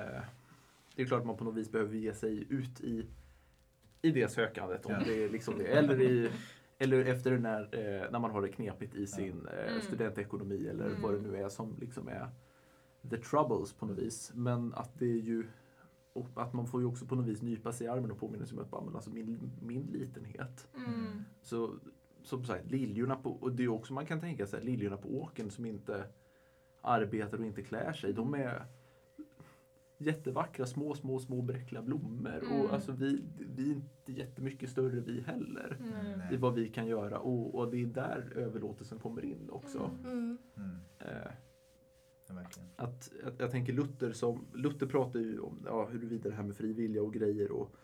Eh, 0.00 0.22
det 0.96 1.02
är 1.02 1.06
klart 1.06 1.20
att 1.20 1.26
man 1.26 1.36
på 1.36 1.44
något 1.44 1.54
vis 1.54 1.72
behöver 1.72 1.94
ge 1.96 2.14
sig 2.14 2.46
ut 2.52 2.80
i, 2.80 3.06
i 4.02 4.10
det 4.10 4.28
sökandet. 4.28 4.86
Om 4.86 4.92
Ja. 4.92 4.98
det 5.06 5.24
är 5.24 5.28
liksom 5.28 5.58
det. 5.58 5.64
Eller, 5.66 6.00
i, 6.02 6.30
eller 6.78 7.04
efter 7.04 7.38
när, 7.38 7.60
eh, 7.62 8.10
när 8.10 8.18
man 8.18 8.30
har 8.30 8.42
det 8.42 8.48
knepigt 8.48 8.94
i 8.94 9.06
sin 9.06 9.46
eh, 9.46 9.68
Mm. 9.70 9.80
studentekonomi 9.82 10.68
eller 10.68 10.86
Mm. 10.86 11.02
vad 11.02 11.14
det 11.14 11.20
nu 11.20 11.36
är 11.36 11.48
som 11.48 11.76
liksom 11.80 12.08
är 12.08 12.28
the 13.10 13.16
troubles 13.16 13.72
på 13.72 13.86
något 13.86 13.98
vis. 13.98 14.32
Men 14.34 14.74
att 14.74 14.98
det 14.98 15.06
är 15.06 15.20
ju 15.22 15.46
och 16.14 16.28
att 16.34 16.52
man 16.52 16.66
får 16.66 16.80
ju 16.80 16.86
också 16.86 17.06
på 17.06 17.14
något 17.14 17.26
vis 17.26 17.42
nypa 17.42 17.72
sig 17.72 17.86
i 17.86 17.90
armen 17.90 18.10
och 18.10 18.18
påminna 18.18 18.46
sig 18.46 18.56
om 18.56 18.64
att 18.64 18.70
bara, 18.70 18.84
men 18.84 18.94
alltså 18.94 19.10
min, 19.10 19.52
min 19.60 19.82
litenhet. 19.82 20.68
Mm. 20.74 21.24
Så 21.42 21.74
som 22.22 22.44
sagt, 22.44 22.70
liljorna 22.70 23.16
på, 23.16 23.30
och 23.30 23.52
det 23.52 23.64
är 23.64 23.68
också 23.68 23.92
man 23.92 24.06
kan 24.06 24.20
tänka 24.20 24.46
sig, 24.46 24.64
liljorna 24.64 24.96
på 24.96 25.08
åken 25.08 25.50
som 25.50 25.66
inte 25.66 26.04
arbetar 26.80 27.38
och 27.38 27.46
inte 27.46 27.62
klär 27.62 27.92
sig, 27.92 28.12
de 28.12 28.34
är 28.34 28.66
jättevackra, 29.98 30.66
små, 30.66 30.94
små, 30.94 31.18
små 31.18 31.42
bräckliga 31.42 31.82
blommor. 31.82 32.44
Mm. 32.44 32.60
Och 32.60 32.72
alltså 32.72 32.92
vi, 32.92 33.24
vi 33.38 33.70
är 33.70 33.74
inte 33.74 34.12
jättemycket 34.12 34.70
större 34.70 35.00
vi 35.00 35.20
heller. 35.20 35.78
Mm. 35.80 36.34
I 36.34 36.36
vad 36.36 36.54
vi 36.54 36.68
kan 36.68 36.86
göra. 36.86 37.18
Och, 37.18 37.54
och 37.54 37.70
det 37.70 37.82
är 37.82 37.86
där 37.86 38.32
överlåtelsen 38.36 38.98
kommer 38.98 39.24
in 39.24 39.50
också. 39.50 39.90
Mm. 40.04 40.38
Mm. 40.56 40.78
Eh, 40.98 41.32
Ja, 42.76 42.84
att, 42.84 43.12
att, 43.24 43.40
jag 43.40 43.50
tänker 43.50 43.72
Luther 43.72 44.12
som, 44.12 44.46
Luther 44.54 44.86
pratar 44.86 45.20
ju 45.20 45.40
om 45.40 45.62
ja, 45.64 45.86
huruvida 45.86 46.28
det 46.28 46.34
här 46.34 46.42
med 46.42 46.56
frivilliga 46.56 47.02
och 47.02 47.14
grejer 47.14 47.50
och 47.50 47.76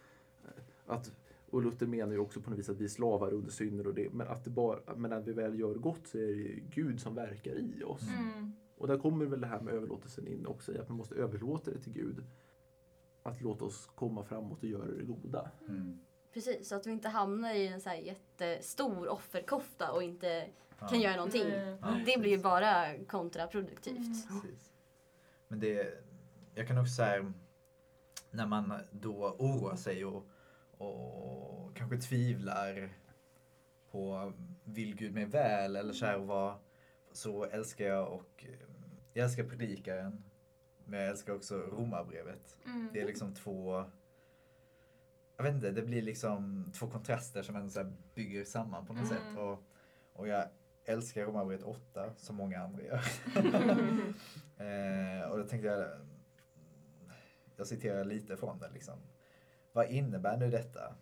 att 0.86 1.12
och 1.50 1.62
Luther 1.62 1.86
menar 1.86 2.12
ju 2.12 2.18
också 2.18 2.40
på 2.40 2.50
något 2.50 2.58
vis 2.58 2.68
att 2.68 2.80
vi 2.80 2.84
är 2.84 2.88
slavar 2.88 3.32
under 3.34 3.50
synder 3.50 3.86
och 3.86 3.94
det, 3.94 4.12
men 4.12 4.28
att 4.28 4.44
det 4.44 4.50
bara, 4.50 4.96
men 4.96 5.10
när 5.10 5.20
vi 5.20 5.32
väl 5.32 5.60
gör 5.60 5.74
gott 5.74 6.06
så 6.06 6.18
är 6.18 6.26
det 6.26 6.32
ju 6.32 6.62
Gud 6.70 7.00
som 7.00 7.14
verkar 7.14 7.54
i 7.54 7.82
oss. 7.84 8.08
Mm. 8.18 8.52
Och 8.76 8.86
där 8.86 8.98
kommer 8.98 9.26
väl 9.26 9.40
det 9.40 9.46
här 9.46 9.60
med 9.60 9.74
överlåtelsen 9.74 10.26
in 10.26 10.46
också, 10.46 10.80
att 10.80 10.88
man 10.88 10.98
måste 10.98 11.14
överlåta 11.14 11.70
det 11.70 11.78
till 11.78 11.92
Gud. 11.92 12.24
Att 13.22 13.40
låta 13.40 13.64
oss 13.64 13.86
komma 13.94 14.24
framåt 14.24 14.62
och 14.62 14.68
göra 14.68 14.86
det 14.86 15.02
goda. 15.02 15.50
Mm. 15.68 16.00
Precis, 16.32 16.68
så 16.68 16.74
att 16.74 16.86
vi 16.86 16.90
inte 16.90 17.08
hamnar 17.08 17.54
i 17.54 17.66
en 17.66 17.80
så 17.80 17.88
här 17.88 17.96
jättestor 17.96 19.08
offerkofta 19.08 19.92
och 19.92 20.02
inte 20.02 20.48
Ja. 20.80 20.88
kan 20.88 21.00
göra 21.00 21.16
någonting. 21.16 21.48
Ja, 21.82 22.00
Det 22.06 22.20
blir 22.20 22.30
ju 22.30 22.38
bara 22.38 22.98
kontraproduktivt. 23.04 24.28
Precis. 24.42 24.72
Men 25.48 25.60
det, 25.60 26.04
jag 26.54 26.68
kan 26.68 26.78
också 26.78 26.94
säga 26.94 27.32
när 28.30 28.46
man 28.46 28.72
då 28.90 29.36
oroar 29.38 29.76
sig 29.76 30.04
och, 30.04 30.26
och 30.78 31.76
kanske 31.76 31.96
tvivlar 31.98 32.90
på 33.90 34.32
vill 34.64 34.96
Gud 34.96 35.14
mig 35.14 35.24
väl 35.24 35.76
eller 35.76 35.92
så 35.92 36.06
här 36.06 36.18
och 36.18 36.26
vad, 36.26 36.54
så 37.12 37.44
älskar 37.44 37.84
jag 37.84 38.12
och 38.12 38.44
jag 39.12 39.24
älskar 39.24 39.44
predikaren 39.44 40.24
men 40.84 41.00
jag 41.00 41.08
älskar 41.08 41.34
också 41.34 41.54
romarbrevet. 41.56 42.56
Mm. 42.64 42.88
Det 42.92 43.00
är 43.00 43.06
liksom 43.06 43.34
två 43.34 43.84
jag 45.40 45.44
vet 45.44 45.54
inte, 45.54 45.70
det 45.70 45.82
blir 45.82 46.02
liksom 46.02 46.64
två 46.78 46.86
kontraster 46.90 47.42
som 47.42 47.56
ändå 47.56 47.70
så 47.70 47.92
bygger 48.14 48.44
samman 48.44 48.86
på 48.86 48.92
något 48.92 49.10
Mm. 49.10 49.18
sätt. 49.18 49.38
Och, 49.38 49.62
och 50.12 50.28
jag 50.28 50.44
älskar 50.84 51.24
Romarbrevet 51.24 51.64
8 51.64 52.10
som 52.16 52.36
många 52.36 52.60
andra 52.62 52.82
gör. 52.82 53.00
eh, 54.56 55.30
och 55.30 55.38
då 55.38 55.44
tänkte 55.44 55.68
jag, 55.68 55.88
jag 57.56 57.66
citerar 57.66 58.04
lite 58.04 58.36
från 58.36 58.58
det 58.58 58.70
liksom. 58.74 58.98
Vad 59.72 59.90
innebär 59.90 60.36
nu 60.36 60.50
detta? 60.50 60.94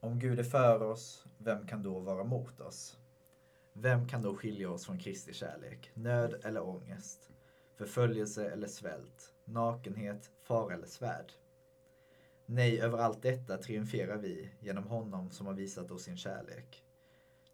Om 0.00 0.18
Gud 0.18 0.38
är 0.40 0.44
för 0.44 0.82
oss, 0.82 1.24
vem 1.38 1.66
kan 1.66 1.82
då 1.82 1.98
vara 1.98 2.24
mot 2.24 2.60
oss? 2.60 2.96
Vem 3.72 4.08
kan 4.08 4.22
då 4.22 4.36
skilja 4.36 4.70
oss 4.70 4.86
från 4.86 4.98
Kristi 4.98 5.32
kärlek? 5.32 5.90
Nöd 5.94 6.40
eller 6.44 6.62
ångest? 6.68 7.30
Förföljelse 7.76 8.50
eller 8.50 8.66
svält? 8.68 9.32
Nakenhet, 9.44 10.30
fara 10.42 10.74
eller 10.74 10.86
svärd? 10.86 11.32
Nej, 12.50 12.80
över 12.80 12.98
allt 12.98 13.22
detta 13.22 13.56
triumferar 13.58 14.16
vi 14.16 14.50
genom 14.60 14.84
honom 14.84 15.30
som 15.30 15.46
har 15.46 15.54
visat 15.54 15.90
oss 15.90 16.02
sin 16.02 16.16
kärlek. 16.16 16.84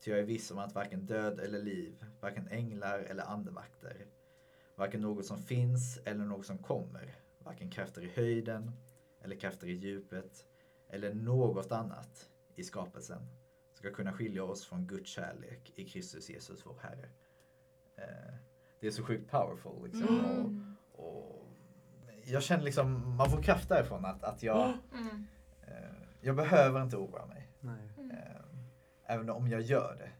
Ty 0.01 0.11
jag 0.11 0.21
är 0.21 0.25
viss 0.25 0.51
om 0.51 0.59
att 0.59 0.75
varken 0.75 1.07
död 1.07 1.41
eller 1.41 1.63
liv, 1.63 2.05
varken 2.21 2.49
änglar 2.49 2.99
eller 2.99 3.25
andevakter, 3.25 4.07
varken 4.75 5.01
något 5.01 5.27
som 5.27 5.39
finns 5.39 5.99
eller 6.05 6.25
något 6.25 6.47
som 6.47 6.59
kommer, 6.59 7.15
varken 7.39 7.71
krafter 7.71 8.03
i 8.03 8.09
höjden 8.15 8.73
eller 9.21 9.37
krafter 9.37 9.67
i 9.67 9.73
djupet 9.73 10.47
eller 10.89 11.15
något 11.15 11.73
annat 11.73 12.31
i 12.55 12.65
skapelsen 12.65 13.27
ska 13.73 13.91
kunna 13.91 14.13
skilja 14.13 14.45
oss 14.45 14.65
från 14.67 14.87
Guds 14.87 15.11
kärlek 15.11 15.73
i 15.77 15.85
Kristus 15.89 16.31
Jesus 16.31 16.67
vår 16.67 16.77
Herre. 16.81 17.09
Eh, 17.97 18.35
Det 18.81 18.87
är 18.87 18.91
så 18.91 19.03
sjukt 19.03 19.31
powerful 19.31 19.85
liksom. 19.85 20.19
Mm. 20.19 20.77
Och, 20.93 21.41
och 21.41 21.44
jag 22.27 22.43
känner 22.43 22.65
liksom, 22.65 23.17
man 23.17 23.31
får 23.31 23.43
kraft 23.43 23.69
därifrån 23.69 24.05
att, 24.05 24.25
att 24.25 24.43
jag, 24.43 24.73
Mm. 24.95 25.27
eh, 25.63 25.97
jag 26.21 26.37
behöver 26.37 26.83
inte 26.83 26.97
oroa 26.97 27.27
mig. 27.27 27.49
Nej. 27.61 27.89
Eh, 28.13 28.41
även 29.07 29.31
om 29.31 29.49
jag 29.49 29.61
gör 29.61 29.97
det. 29.99 30.11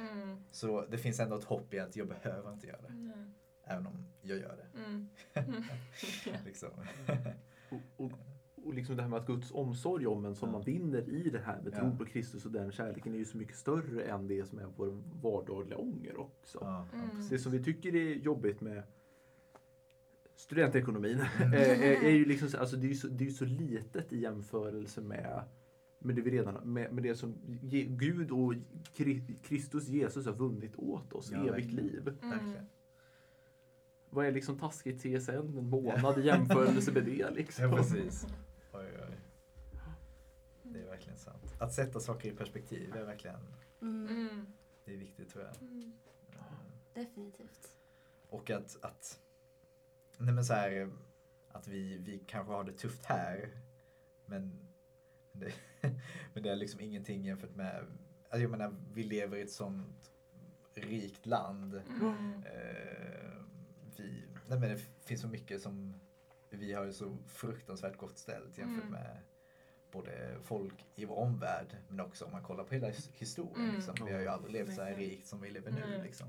Mm. 0.00 0.44
Så 0.50 0.86
det 0.90 0.98
finns 0.98 1.20
ändå 1.20 1.36
ett 1.36 1.44
hopp 1.44 1.74
i 1.74 1.78
att 1.78 1.96
jag 1.96 2.08
behöver 2.08 2.52
inte 2.52 2.66
göra 2.66 2.80
det. 2.80 2.88
Mm. 2.88 3.34
Även 3.64 3.86
om 3.86 4.06
jag 4.22 4.38
gör 4.38 4.56
det. 4.56 4.78
Mm. 4.84 5.08
Mm. 5.34 5.62
Liksom. 6.44 6.70
Och, 7.70 7.80
och, 8.04 8.12
och 8.64 8.74
liksom 8.74 8.96
det 8.96 9.02
här 9.02 9.08
med 9.08 9.18
att 9.20 9.26
Guds 9.26 9.50
omsorg 9.50 10.06
om 10.06 10.24
en 10.24 10.34
som 10.34 10.48
Ja. 10.48 10.52
man 10.52 10.62
vinner 10.62 11.08
i 11.08 11.30
det 11.30 11.38
här 11.40 11.60
med 11.62 11.72
Ja. 11.74 11.78
tro 11.78 11.96
på 11.96 12.04
Kristus 12.04 12.44
och 12.46 12.52
den 12.52 12.72
kärleken 12.72 13.14
är 13.14 13.18
ju 13.18 13.24
så 13.24 13.36
mycket 13.36 13.56
större 13.56 14.02
än 14.04 14.26
det 14.28 14.48
som 14.48 14.58
är 14.58 14.66
vår 14.76 15.02
vardagliga 15.22 15.78
ånger 15.78 16.16
också. 16.20 16.58
Ja, 16.60 16.86
ja, 16.92 16.98
Mm. 16.98 17.10
precis. 17.10 17.28
Det 17.30 17.38
som 17.38 17.52
vi 17.52 17.64
tycker 17.64 17.94
är 17.94 18.14
jobbigt 18.14 18.60
med 18.60 18.82
studentekonomin 20.42 21.18
är, 21.40 21.54
är, 21.54 22.02
är 22.04 22.10
ju 22.10 22.24
liksom, 22.24 22.48
så- 22.48 22.58
alltså 22.58 22.76
det 22.76 22.86
är 22.86 22.88
ju 22.88 22.94
så, 22.94 23.06
det 23.08 23.26
är 23.26 23.30
så 23.30 23.44
litet 23.44 24.12
i 24.12 24.18
jämförelse 24.20 25.00
med, 25.00 25.42
med 25.98 26.16
det 26.16 26.22
vi 26.22 26.30
redan 26.30 26.54
med, 26.72 26.92
med 26.92 27.02
det 27.04 27.14
som 27.14 27.34
ge, 27.62 27.84
Gud 27.84 28.30
och 28.30 28.54
Kri- 28.94 29.36
Kristus 29.42 29.88
Jesus 29.88 30.26
har 30.26 30.32
vunnit 30.32 30.76
åt 30.76 31.12
oss, 31.12 31.30
Ja, 31.30 31.38
evigt 31.38 31.52
verkligen. 31.54 31.86
liv. 31.86 32.16
Mm. 32.22 32.54
Vad 34.10 34.26
är 34.26 34.32
liksom 34.32 34.58
taskigt 34.58 35.00
CSN 35.02 35.30
en 35.30 35.68
månad 35.68 36.18
i 36.18 36.22
jämförelse 36.26 36.92
med 36.92 37.04
det 37.04 37.30
liksom? 37.34 37.64
Ja, 37.64 37.76
precis. 37.76 38.26
Oj, 38.72 38.86
oj. 39.08 39.16
Det 40.62 40.80
är 40.80 40.86
verkligen 40.86 41.18
sant. 41.18 41.54
Att 41.60 41.72
sätta 41.74 42.00
saker 42.00 42.32
i 42.32 42.36
perspektiv 42.36 42.96
är 42.96 43.04
verkligen 43.04 43.36
Mm. 43.82 44.06
Mm. 44.08 44.46
det 44.84 44.92
är 44.94 44.96
viktigt 44.98 45.28
tror 45.30 45.44
jag. 45.44 45.62
Mm. 45.70 45.92
Eh, 46.32 46.36
Definitivt. 46.94 47.68
Och 48.28 48.50
att, 48.50 48.76
att, 48.84 49.18
nej 50.24 50.34
men 50.34 50.44
så 50.44 50.54
här, 50.54 50.90
att 51.48 51.68
vi, 51.68 51.98
vi 51.98 52.18
kanske 52.26 52.52
har 52.52 52.64
det 52.64 52.72
tufft 52.72 53.04
här. 53.04 53.48
Men 54.26 54.68
det, 55.32 55.52
men 56.32 56.42
det 56.42 56.50
är 56.50 56.56
liksom 56.56 56.80
ingenting 56.80 57.24
jämfört 57.24 57.54
med, 57.56 57.84
alltså 58.22 58.38
jag 58.42 58.50
menar 58.50 58.74
vi 58.92 59.02
lever 59.02 59.36
i 59.36 59.42
ett 59.42 59.52
sånt 59.52 60.10
rikt 60.74 61.26
land. 61.26 61.74
Mm. 62.00 62.42
Eh, 62.46 63.32
vi, 63.96 64.24
nej 64.48 64.58
men 64.58 64.68
det 64.70 64.78
finns 65.04 65.20
så 65.20 65.28
mycket 65.28 65.62
som 65.62 66.00
vi 66.50 66.72
har 66.72 66.84
ju 66.84 66.92
så 66.92 67.16
fruktansvärt 67.28 67.96
gott 67.96 68.18
ställt 68.18 68.58
jämfört 68.58 68.84
Mm. 68.88 68.92
med 68.92 69.16
både 69.92 70.36
folk 70.42 70.86
i 70.94 71.04
vår 71.04 71.16
omvärld 71.18 71.76
men 71.88 72.00
också 72.00 72.24
om 72.24 72.32
man 72.32 72.42
kollar 72.42 72.64
på 72.64 72.74
hela 72.74 72.88
his- 72.88 73.10
historien. 73.14 73.64
Mm. 73.64 73.74
Liksom. 73.74 73.94
Vi 74.06 74.12
har 74.12 74.20
ju 74.20 74.28
aldrig 74.28 74.52
levt 74.52 74.74
så 74.74 74.82
här 74.82 74.94
rikt 74.94 75.26
som 75.26 75.40
vi 75.40 75.50
lever 75.50 75.70
nu. 75.70 76.02
Liksom. 76.02 76.28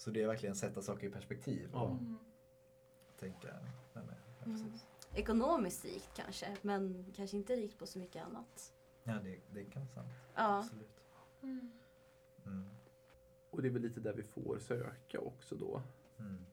Nej. 0.00 0.04
Så 0.04 0.10
det 0.10 0.22
är 0.22 0.26
verkligen 0.26 0.52
att 0.52 0.58
sätta 0.58 0.82
saker 0.82 1.06
i 1.06 1.10
perspektiv 1.10 1.74
och 1.74 1.80
Ja. 1.80 1.90
Mm. 1.90 2.18
tänka. 3.18 3.56
Nej, 3.92 4.04
Mm. 4.44 4.58
precis. 4.58 4.86
Ekonomiskt 5.14 5.84
rikt 5.84 6.10
kanske, 6.16 6.56
men 6.62 7.04
kanske 7.16 7.36
inte 7.36 7.56
rikt 7.56 7.78
på 7.78 7.86
så 7.86 7.98
mycket 7.98 8.24
annat. 8.24 8.72
ja 9.04 9.14
det, 9.24 9.38
det 9.50 9.64
kan 9.64 9.82
vara 9.82 9.88
sant. 9.94 10.08
Ja. 10.34 10.58
Absolut. 10.58 11.00
Mm. 11.42 11.72
Mm. 12.46 12.68
Och 13.50 13.62
det 13.62 13.68
är 13.68 13.72
väl 13.72 13.82
lite 13.82 14.00
där 14.00 14.12
vi 14.14 14.22
får 14.22 14.58
söka 14.58 15.20
också 15.20 15.56
då. 15.56 15.82
Mm. 16.18 16.46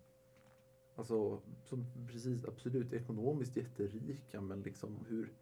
Alltså, 0.96 1.42
som 1.66 1.86
precis, 2.08 2.46
absolut 2.46 2.94
ekonomiskt 2.94 3.56
jätterika, 3.58 4.42
men 4.42 4.62
liksom 4.62 5.06
hur 5.10 5.34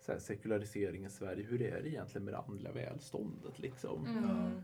så 0.00 0.12
här, 0.12 0.18
sekulariseringen 0.18 1.06
i 1.10 1.10
Sverige, 1.12 1.42
hur 1.44 1.62
är 1.62 1.82
det 1.82 1.88
egentligen 1.88 2.24
med 2.24 2.34
det 2.34 2.38
andliga 2.38 2.72
välståndet 2.72 3.58
liksom? 3.58 4.06
Mm. 4.06 4.62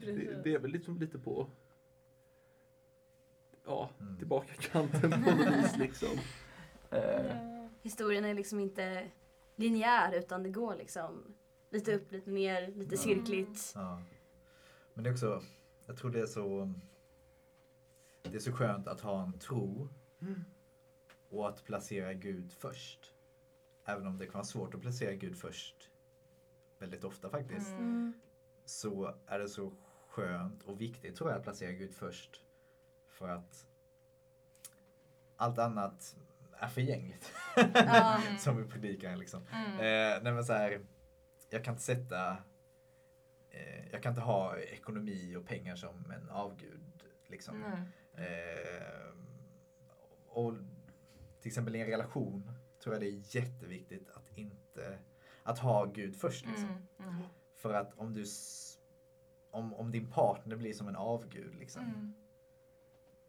Det, 0.00 0.42
det 0.44 0.54
är 0.54 0.58
väl 0.58 0.70
liksom 0.70 0.98
lite 0.98 1.18
på 1.18 1.50
ja, 3.66 3.90
Mm. 4.00 4.18
tillbaka 4.18 4.54
kanten 4.60 5.10
på 5.10 5.30
något 5.30 5.64
vis 5.64 5.76
liksom. 5.78 6.18
Eh. 6.90 7.36
Historien 7.82 8.24
är 8.24 8.34
liksom 8.34 8.60
inte 8.60 9.10
linjär 9.56 10.12
utan 10.12 10.42
det 10.42 10.48
går 10.50 10.76
liksom 10.76 11.34
lite 11.70 11.94
upp, 11.96 12.12
lite 12.12 12.30
ner, 12.30 12.66
lite 12.68 12.94
Ja. 12.94 13.00
cirkligt. 13.00 13.72
Ja. 13.74 14.02
Men 14.94 15.04
det 15.04 15.10
är 15.10 15.12
också, 15.14 15.42
jag 15.86 15.96
tror 15.96 16.10
det 16.10 16.20
är 16.20 16.26
så, 16.26 16.74
det 18.22 18.34
är 18.34 18.38
så 18.38 18.52
skönt 18.52 18.88
att 18.88 19.00
ha 19.00 19.22
en 19.22 19.38
tro 19.38 19.88
Mm. 20.22 20.44
och 21.30 21.48
att 21.48 21.64
placera 21.64 22.12
Gud 22.14 22.52
först. 22.52 23.14
Även 23.84 24.06
om 24.06 24.18
det 24.18 24.26
kan 24.26 24.32
vara 24.32 24.44
svårt 24.44 24.74
att 24.74 24.80
placera 24.80 25.14
Gud 25.14 25.36
först 25.38 25.90
väldigt 26.78 27.04
ofta 27.04 27.28
faktiskt. 27.30 27.70
Mm. 27.70 28.12
Så 28.64 29.14
är 29.26 29.38
det 29.38 29.48
så 29.48 29.72
skönt 30.10 30.62
och 30.62 30.80
viktigt 30.80 31.16
tror 31.16 31.30
jag 31.30 31.38
att 31.38 31.44
placera 31.44 31.72
Gud 31.72 31.94
först. 31.94 32.42
För 33.08 33.28
att 33.28 33.66
allt 35.36 35.58
annat 35.58 36.16
är 36.52 36.68
förgängligt. 36.68 37.32
Ja. 37.74 38.22
Som 38.38 38.56
vi 38.56 38.64
predikar 38.64 39.16
liksom. 39.16 39.42
Mm. 39.52 39.72
Eh, 39.72 40.22
nej 40.22 40.32
men 40.32 40.44
så 40.44 40.52
här, 40.52 40.80
jag 41.50 41.64
kan 41.64 41.74
inte 41.74 41.84
sätta, 41.84 42.30
eh, 43.50 43.88
jag 43.92 44.02
kan 44.02 44.12
inte 44.12 44.22
ha 44.22 44.58
ekonomi 44.58 45.36
och 45.36 45.46
pengar 45.46 45.76
som 45.76 46.10
en 46.10 46.28
avgud. 46.30 47.04
Liksom. 47.26 47.60
Nej. 48.14 48.26
Eh, 48.26 49.14
och 50.26 50.54
till 51.40 51.48
exempel 51.48 51.76
i 51.76 51.80
en 51.80 51.86
relation 51.86 52.52
tror 52.82 52.94
jag 52.94 53.02
det 53.02 53.08
är 53.08 53.36
jätteviktigt 53.36 54.10
att 54.10 54.38
inte, 54.38 54.98
att 55.42 55.58
ha 55.58 55.84
Gud 55.84 56.16
först. 56.16 56.46
Liksom. 56.46 56.68
Mm. 56.98 57.08
Mm. 57.08 57.22
För 57.54 57.74
att 57.74 57.98
om 57.98 58.14
du, 58.14 58.24
om, 59.50 59.74
om 59.74 59.90
din 59.92 60.10
partner 60.10 60.56
blir 60.56 60.72
som 60.72 60.88
en 60.88 60.96
avgud, 60.96 61.54
liksom. 61.54 61.82
Mm. 61.84 62.14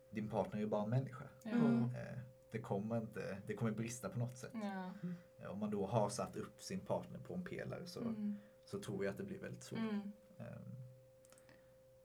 din 0.09 0.29
partner 0.29 0.55
är 0.57 0.61
ju 0.61 0.67
bara 0.67 0.83
en 0.83 0.89
människa. 0.89 1.23
Mm. 1.43 1.83
Eh, 1.83 2.19
det 2.51 2.59
kommer 2.59 2.97
inte, 2.97 3.41
det 3.47 3.53
kommer 3.53 3.71
brista 3.71 4.09
på 4.09 4.19
något 4.19 4.37
sätt. 4.37 4.51
Ja. 4.53 4.93
Eh, 5.37 5.51
Om 5.51 5.59
man 5.59 5.69
då 5.69 5.85
har 5.87 6.09
satt 6.09 6.35
upp 6.35 6.61
sin 6.61 6.79
partner 6.79 7.19
på 7.19 7.33
en 7.33 7.43
pelare 7.43 7.85
så, 7.87 7.99
Mm. 7.99 8.39
så 8.65 8.79
tror 8.79 9.05
jag 9.05 9.11
att 9.11 9.17
det 9.17 9.23
blir 9.23 9.39
väldigt 9.39 9.63
svårt. 9.63 9.79
Mm. 9.79 10.11
Ehm, 10.37 10.75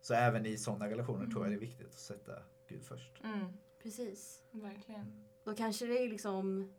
Så 0.00 0.14
även 0.14 0.46
i 0.46 0.56
sådana 0.58 0.88
relationer 0.88 1.18
Mm. 1.18 1.30
tror 1.32 1.44
jag 1.44 1.52
det 1.52 1.56
är 1.56 1.60
viktigt 1.60 1.86
att 1.86 1.92
sätta 1.94 2.32
Gud 2.66 2.84
först. 2.84 3.20
Mm. 3.24 3.46
Precis. 3.82 4.42
Verkligen. 4.50 5.00
Mm. 5.00 5.24
Då 5.44 5.54
kanske 5.54 5.86
det 5.86 5.98
är 6.04 6.08
liksom 6.08 6.74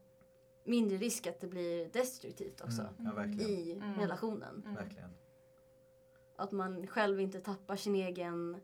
mindre 0.63 0.97
risk 0.97 1.28
att 1.28 1.39
det 1.39 1.47
blir 1.47 1.89
destruktivt 1.89 2.62
också 2.62 2.82
Mm. 3.00 3.13
Ja, 3.38 3.43
i 3.47 3.71
Mm. 3.73 3.93
relationen. 4.00 4.62
Mm. 4.65 4.76
verkligen. 4.76 5.10
Att 6.38 6.52
man 6.52 6.88
själv 6.88 7.19
inte 7.21 7.39
tappar 7.39 7.76
sin 7.76 7.95
egen, 7.95 8.62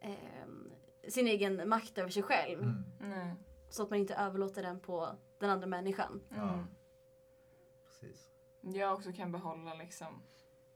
ehm, 0.00 0.72
sin 1.08 1.26
egen 1.26 1.68
makt 1.68 1.98
över 1.98 2.10
sig 2.10 2.22
själv. 2.22 2.62
Mm. 3.00 3.36
Så 3.70 3.82
att 3.82 3.90
man 3.90 3.98
inte 3.98 4.14
överlåter 4.14 4.62
den 4.62 4.80
på 4.80 5.08
den 5.40 5.50
andra 5.50 5.66
människan. 5.66 6.20
Ja. 6.28 6.52
Mm. 6.52 6.64
Precis. 7.86 8.28
Jag 8.62 8.94
också 8.94 9.12
kan 9.12 9.32
behålla 9.32 9.74
liksom 9.74 10.22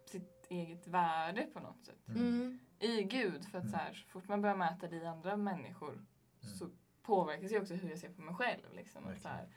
sitt 0.05 0.47
eget 0.49 0.87
värde 0.87 1.43
på 1.43 1.61
något 1.61 1.85
sätt. 1.85 2.09
Mm. 2.09 2.23
Mm. 2.23 2.59
I 2.81 3.03
Gud. 3.03 3.45
För 3.45 3.59
att 3.59 3.65
Mm. 3.65 3.73
så 3.73 3.77
här, 3.77 3.93
så 3.93 4.09
fort 4.09 4.29
man 4.29 4.43
börjar 4.43 4.57
mäta 4.57 4.89
det 4.89 4.97
i 4.97 5.07
andra 5.07 5.37
människor 5.37 6.05
så 6.41 6.69
påverkas 7.03 7.53
ju 7.53 7.61
också 7.61 7.75
hur 7.75 7.91
jag 7.91 7.99
ser 7.99 8.09
på 8.13 8.23
mig 8.23 8.35
själv. 8.35 8.75
Liksom. 8.75 9.07
Att 9.07 9.23
så 9.23 9.29
här, 9.29 9.49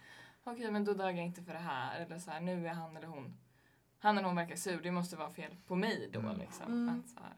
Okej, 0.44 0.72
men 0.72 0.86
då 0.86 0.94
dög 0.94 1.18
jag 1.18 1.26
inte 1.26 1.44
för 1.44 1.54
det 1.54 1.60
här. 1.60 2.00
Eller 2.00 2.20
så 2.20 2.32
här, 2.32 2.42
nu 2.42 2.68
är 2.68 2.74
han 2.74 2.98
eller 2.98 3.08
hon 3.08 3.38
han 4.00 4.18
eller 4.18 4.28
hon 4.28 4.36
verkar 4.36 4.56
sur, 4.56 4.82
det 4.82 4.92
måste 4.92 5.16
vara 5.16 5.30
fel 5.30 5.56
på 5.66 5.76
mig 5.76 6.10
då. 6.14 6.20
Mm. 6.20 6.38
Liksom. 6.38 6.66
Mm. 6.66 7.00
Att 7.00 7.10
så 7.10 7.20
här, 7.20 7.34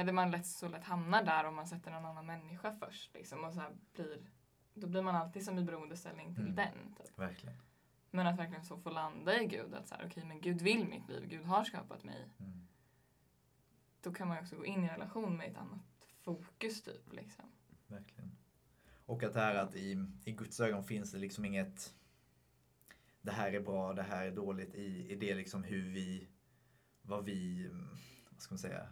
eller 0.00 0.12
man 0.12 0.30
lätt, 0.30 0.46
så 0.46 0.68
lätt 0.68 0.84
hamnar 0.84 1.24
där 1.24 1.44
om 1.44 1.54
man 1.56 1.66
sätter 1.66 1.90
någon 1.90 2.04
annan 2.04 2.26
människa 2.26 2.72
först. 2.72 3.14
Liksom, 3.14 3.44
och 3.44 3.54
så 3.54 3.60
här 3.60 3.70
blir, 3.94 4.18
då 4.74 4.86
blir 4.86 5.02
man 5.02 5.16
alltid 5.16 5.44
som 5.44 5.58
i 5.58 5.62
beroendeställning 5.64 6.34
till 6.34 6.44
Mm. 6.44 6.54
den. 6.54 6.94
Typ. 6.94 7.18
Verkligen. 7.18 7.56
Men 8.10 8.26
att 8.26 8.38
verkligen 8.38 8.64
så 8.64 8.78
få 8.78 8.90
landa 8.90 9.40
i 9.42 9.46
Gud. 9.46 9.74
Att 9.74 9.88
så 9.88 9.94
här, 9.94 10.06
okej, 10.06 10.24
men 10.24 10.40
Gud 10.40 10.62
vill 10.62 10.88
mitt 10.88 11.08
liv. 11.08 11.26
Gud 11.28 11.44
har 11.44 11.64
skapat 11.64 12.04
mig. 12.04 12.28
Mm. 12.38 12.66
Då 14.00 14.12
kan 14.12 14.28
man 14.28 14.38
också 14.38 14.56
gå 14.56 14.64
in 14.66 14.84
i 14.84 14.86
en 14.86 14.92
relation 14.92 15.36
med 15.36 15.50
ett 15.50 15.56
annat 15.56 16.08
fokus 16.22 16.82
typ. 16.82 17.12
Liksom. 17.12 17.44
Verkligen. 17.86 18.36
Och 19.06 19.22
att 19.22 19.32
det 19.32 19.40
här 19.40 19.54
att 19.54 19.74
i, 19.74 20.06
i 20.24 20.32
Guds 20.32 20.60
ögon 20.60 20.84
finns 20.84 21.12
det 21.12 21.18
liksom 21.18 21.44
inget 21.44 21.94
det 23.24 23.32
här 23.32 23.52
är 23.52 23.60
bra, 23.60 23.92
det 23.92 24.02
här 24.02 24.26
är 24.26 24.30
dåligt 24.30 24.74
i, 24.74 25.12
i 25.12 25.14
det 25.14 25.34
liksom 25.34 25.64
hur 25.64 25.90
vi, 25.90 26.28
vad 27.02 27.24
vi, 27.24 27.66
mm, 27.66 27.88
vad 28.30 28.40
ska 28.40 28.54
man 28.54 28.58
säga, 28.58 28.88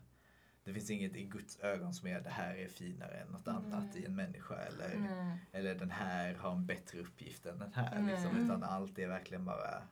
det 0.65 0.73
finns 0.73 0.91
inget 0.91 1.17
i 1.17 1.25
Guds 1.25 1.59
ögon 1.61 1.95
som 1.95 2.09
är 2.09 2.21
det 2.21 2.31
här 2.31 2.55
är 2.55 2.69
finare 2.69 3.15
än 3.21 3.29
något 3.29 3.49
annat 3.49 3.85
Nej. 3.95 4.03
i 4.03 4.07
en 4.07 4.17
människa 4.17 4.55
eller, 4.55 4.99
Nej. 4.99 5.39
eller 5.53 5.75
den 5.75 5.91
här 5.91 6.35
har 6.35 6.53
en 6.53 6.67
bättre 6.67 7.01
uppgift 7.01 7.47
än 7.47 7.59
den 7.59 7.73
här. 7.73 8.01
Nej. 8.01 8.15
Liksom, 8.15 8.37
utan 8.45 8.63
allt 8.63 8.99
är 8.99 9.09
verkligen 9.09 9.45
bara 9.45 9.83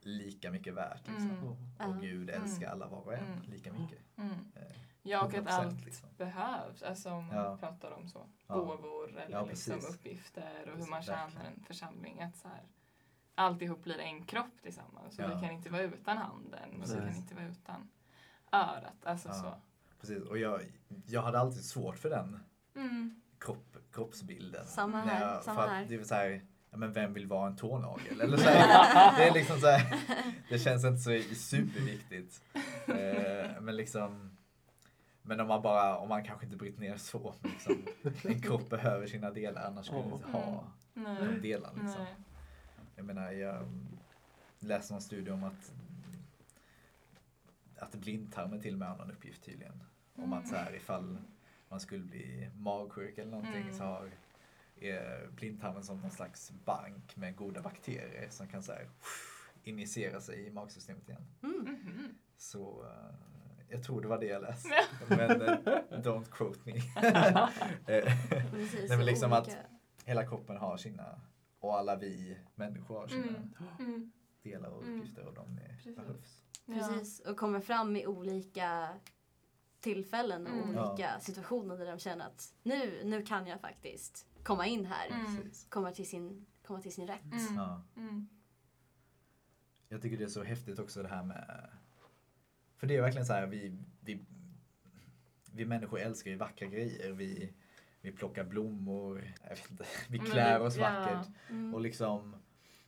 lika 0.00 0.50
mycket 0.50 0.74
värt. 0.74 1.06
Liksom. 1.08 1.30
Mm. 1.30 1.44
Och 1.44 1.56
Ja. 1.78 1.98
Gud 2.00 2.30
Mm. 2.30 2.42
älskar 2.42 2.70
alla 2.70 2.86
var 2.88 2.98
och 3.00 3.14
en 3.14 3.24
Mm. 3.26 3.42
lika 3.50 3.72
mycket. 3.72 3.98
Mm. 4.16 4.30
Eh, 4.54 4.76
Ja, 5.02 5.20
och 5.24 5.34
att 5.34 5.34
100%, 5.34 5.48
allt 5.50 5.84
liksom. 5.84 6.08
behövs. 6.16 6.82
Alltså 6.82 7.10
om 7.10 7.26
man 7.26 7.36
Ja. 7.36 7.56
pratar 7.56 7.90
om 7.90 8.08
så. 8.08 8.26
Ja. 8.46 8.54
Gåvor 8.54 9.10
eller 9.10 9.30
Ja, 9.30 9.44
liksom 9.46 9.74
uppgifter 9.94 10.70
och 10.72 10.78
hur 10.78 10.86
man 10.86 11.02
tjänar 11.02 11.44
en 11.44 11.64
församling. 11.64 12.22
Att 12.22 12.36
så 12.36 12.48
här, 12.48 12.62
alltihop 13.36 13.82
blir 13.84 13.98
en 14.00 14.24
kropp 14.24 14.62
tillsammans. 14.62 15.18
Och 15.18 15.24
Ja. 15.24 15.34
vi 15.34 15.40
kan 15.46 15.50
inte 15.50 15.70
vara 15.70 15.82
utan 15.82 16.16
handen 16.18 16.82
och 16.82 16.90
vi 16.90 16.94
kan 16.94 17.14
inte 17.16 17.34
vara 17.34 17.46
utan 17.46 17.88
örat. 18.52 18.94
Alltså 19.04 19.28
Ja. 19.28 19.34
så. 19.34 19.54
Precis, 20.00 20.22
och 20.22 20.38
jag, 20.38 20.60
jag 21.06 21.22
hade 21.22 21.38
alltid 21.38 21.64
svårt 21.64 21.98
för 21.98 22.10
den 22.10 22.40
Mm. 22.76 23.20
kropp, 23.38 23.76
kroppsbilden. 23.92 24.66
Samma 24.66 25.00
här, 25.00 25.20
jag- 25.34 25.42
samma 25.44 25.56
för 25.60 25.64
att 25.66 25.70
här. 25.72 25.84
Det 25.88 25.94
är 25.94 26.04
så 26.04 26.14
här, 26.14 26.44
ja, 26.70 26.76
men 26.76 26.92
vem 26.92 27.12
vill 27.14 27.26
vara 27.26 27.46
en 27.46 27.56
tånagel? 27.56 28.20
Eller 28.20 28.36
så 28.36 28.44
här, 28.48 29.16
det 29.18 29.28
är 29.28 29.34
liksom 29.34 29.60
så 29.60 29.66
här, 29.66 29.96
det 30.48 30.58
känns 30.58 30.84
inte 30.84 30.98
så 30.98 31.34
superviktigt. 31.34 32.42
Eh, 32.86 33.60
men 33.60 33.76
liksom, 33.76 34.36
men 35.22 35.40
om 35.40 35.48
man 35.48 35.62
bara, 35.62 35.98
om 35.98 36.08
man 36.08 36.24
kanske 36.24 36.44
inte 36.46 36.56
bryter 36.56 36.80
ner 36.80 36.96
så, 36.96 37.34
liksom, 37.42 37.74
en 38.24 38.42
kropp 38.42 38.70
behöver 38.70 39.06
sina 39.06 39.30
delar 39.30 39.62
annars 39.66 39.86
skulle 39.86 40.02
den 40.02 40.12
inte 40.12 40.28
ha 40.28 40.64
de 40.94 41.00
Nej. 41.02 41.40
delarna. 41.40 41.82
Liksom. 41.82 42.02
Nej. 42.04 42.14
Jag 42.96 43.04
menar, 43.04 43.32
jag 43.32 43.64
läste 44.58 44.92
någon 44.92 45.02
studie 45.02 45.30
om 45.30 45.44
att 45.44 45.72
att 47.78 47.94
blindtarmen 47.94 48.60
till 48.60 48.72
och 48.72 48.78
med 48.78 48.88
har 48.88 48.96
någon 48.96 49.10
uppgift 49.10 49.44
tydligen. 49.44 49.82
Om 50.14 50.32
att 50.32 50.48
så 50.48 50.54
här, 50.56 50.74
ifall 50.76 51.18
man 51.68 51.80
skulle 51.80 52.04
bli 52.04 52.50
magsjuk 52.56 53.18
eller 53.18 53.30
någonting 53.30 53.62
Mm. 53.62 53.74
så 53.78 53.84
har 53.84 54.10
är 54.80 55.28
blindtarmen 55.30 55.84
som 55.84 56.00
någon 56.00 56.10
slags 56.10 56.52
bank 56.64 57.16
med 57.16 57.36
goda 57.36 57.60
bakterier 57.62 58.26
som 58.30 58.46
kan 58.48 58.62
så 58.62 58.72
här, 58.72 58.88
injicera 59.64 60.20
sig 60.20 60.46
i 60.46 60.50
magsystemet 60.50 61.08
igen. 61.08 61.26
Mm. 61.42 61.56
Mhm. 61.60 62.14
Så 62.36 62.84
eh, 62.84 63.14
jag 63.68 63.82
tror 63.84 64.00
det 64.02 64.08
var 64.08 64.18
det 64.20 64.26
jag 64.26 64.42
läste. 64.42 64.68
Men 65.08 65.42
eh, 65.42 65.58
don't 65.90 66.24
quote 66.30 66.60
me. 66.64 66.72
Eh, 67.86 68.14
Nej, 68.88 68.88
men 68.88 69.04
liksom 69.06 69.32
att- 69.32 69.56
Hela 70.04 70.26
kroppen 70.26 70.56
har 70.56 70.76
sina, 70.76 71.20
och 71.66 71.78
alla 71.78 71.96
vi 71.96 72.36
människor 72.54 72.98
har 72.98 73.08
sina 73.08 73.26
Mm. 73.26 73.52
Mm. 73.78 74.12
delar 74.42 74.70
och 74.70 74.82
Mm. 74.82 74.98
uppgifter 75.00 75.26
och 75.26 75.34
de 75.34 75.58
är, 75.58 75.68
Precis. 75.76 75.96
behövs. 75.96 76.42
Precis, 76.66 77.20
och 77.20 77.36
kommer 77.36 77.60
fram 77.60 77.96
i 77.96 78.06
olika 78.06 78.88
tillfällen 79.80 80.46
och 80.46 80.68
Mm. 80.68 80.78
olika 80.78 81.20
situationer 81.20 81.78
där 81.78 81.86
de 81.86 81.98
känner 81.98 82.26
att 82.26 82.54
nu, 82.62 83.04
nu 83.04 83.22
kan 83.22 83.46
jag 83.46 83.60
faktiskt 83.60 84.26
komma 84.42 84.66
in 84.66 84.86
här. 84.86 85.08
Mm. 85.08 85.50
Komma, 85.68 85.92
till 85.92 86.08
sin, 86.08 86.46
komma 86.66 86.80
till 86.80 86.92
sin 86.94 87.06
rätt. 87.06 87.24
Mm. 87.24 87.54
Ja. 87.56 87.82
Mm. 87.96 88.28
Jag 89.88 90.02
tycker 90.02 90.18
det 90.18 90.24
är 90.24 90.28
så 90.28 90.42
häftigt 90.42 90.78
också 90.78 91.02
det 91.02 91.08
här 91.08 91.22
med... 91.22 91.70
För 92.76 92.86
det 92.86 92.96
är 92.96 93.00
verkligen 93.02 93.26
så 93.26 93.32
här, 93.32 93.46
vi, 93.46 93.78
vi, 94.00 94.24
vi 95.52 95.64
människor 95.64 95.98
älskar 96.00 96.30
ju 96.30 96.36
vackra 96.36 96.68
grejer. 96.68 97.12
Vi, 97.12 97.52
vi 98.06 98.12
plockar 98.12 98.44
blommor, 98.44 99.34
jag 99.42 99.50
vet 99.50 99.70
inte, 99.70 99.84
vi 100.08 100.18
klär 100.18 100.60
oss 100.60 100.76
ja. 100.76 100.82
vackert. 100.82 101.28
Mm. 101.50 101.74
Och 101.74 101.80
liksom, 101.80 102.36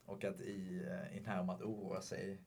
och 0.04 0.24
att 0.24 0.40
i, 0.40 0.84
eh, 0.86 1.16
i 1.16 1.20
den 1.20 1.26
här 1.26 1.40
om 1.40 1.50
att 1.50 1.62
oroa 1.62 2.00
sig, 2.00 2.38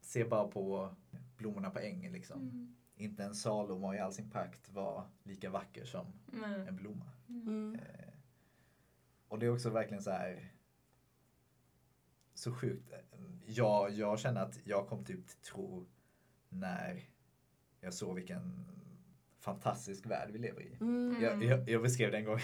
se 0.00 0.24
bara 0.24 0.48
på 0.48 0.94
blommorna 1.36 1.70
på 1.70 1.78
ängen 1.78 2.12
liksom. 2.12 2.40
Mm. 2.40 2.76
Inte 2.96 3.24
en 3.24 3.34
Salomo 3.34 3.94
i 3.94 3.98
all 3.98 4.12
sin 4.12 4.30
prakt 4.30 4.70
var 4.70 5.06
lika 5.22 5.50
vacker 5.50 5.84
som 5.84 6.06
en 6.68 6.76
blomma. 6.76 7.10
Mm. 7.28 7.74
Eh, 7.74 8.14
och 9.28 9.38
det 9.38 9.46
är 9.46 9.50
också 9.50 9.70
verkligen 9.70 10.02
så 10.02 10.10
här 10.10 10.52
så 12.34 12.52
sjukt. 12.52 12.92
Jag, 13.46 13.90
jag 13.90 14.18
känner 14.18 14.40
att 14.40 14.58
jag 14.64 14.88
kom 14.88 15.04
typ 15.04 15.28
till 15.28 15.38
tro 15.38 15.86
när 16.48 17.08
jag 17.80 17.94
såg 17.94 18.14
vilken 18.14 18.71
fantastisk 19.42 20.06
värld 20.06 20.28
vi 20.32 20.38
lever 20.38 20.60
i. 20.62 20.76
Mm. 20.80 21.22
Jag, 21.22 21.44
jag, 21.44 21.68
jag 21.68 21.82
beskrev 21.82 22.10
det 22.10 22.18
en 22.18 22.24
gång. 22.24 22.40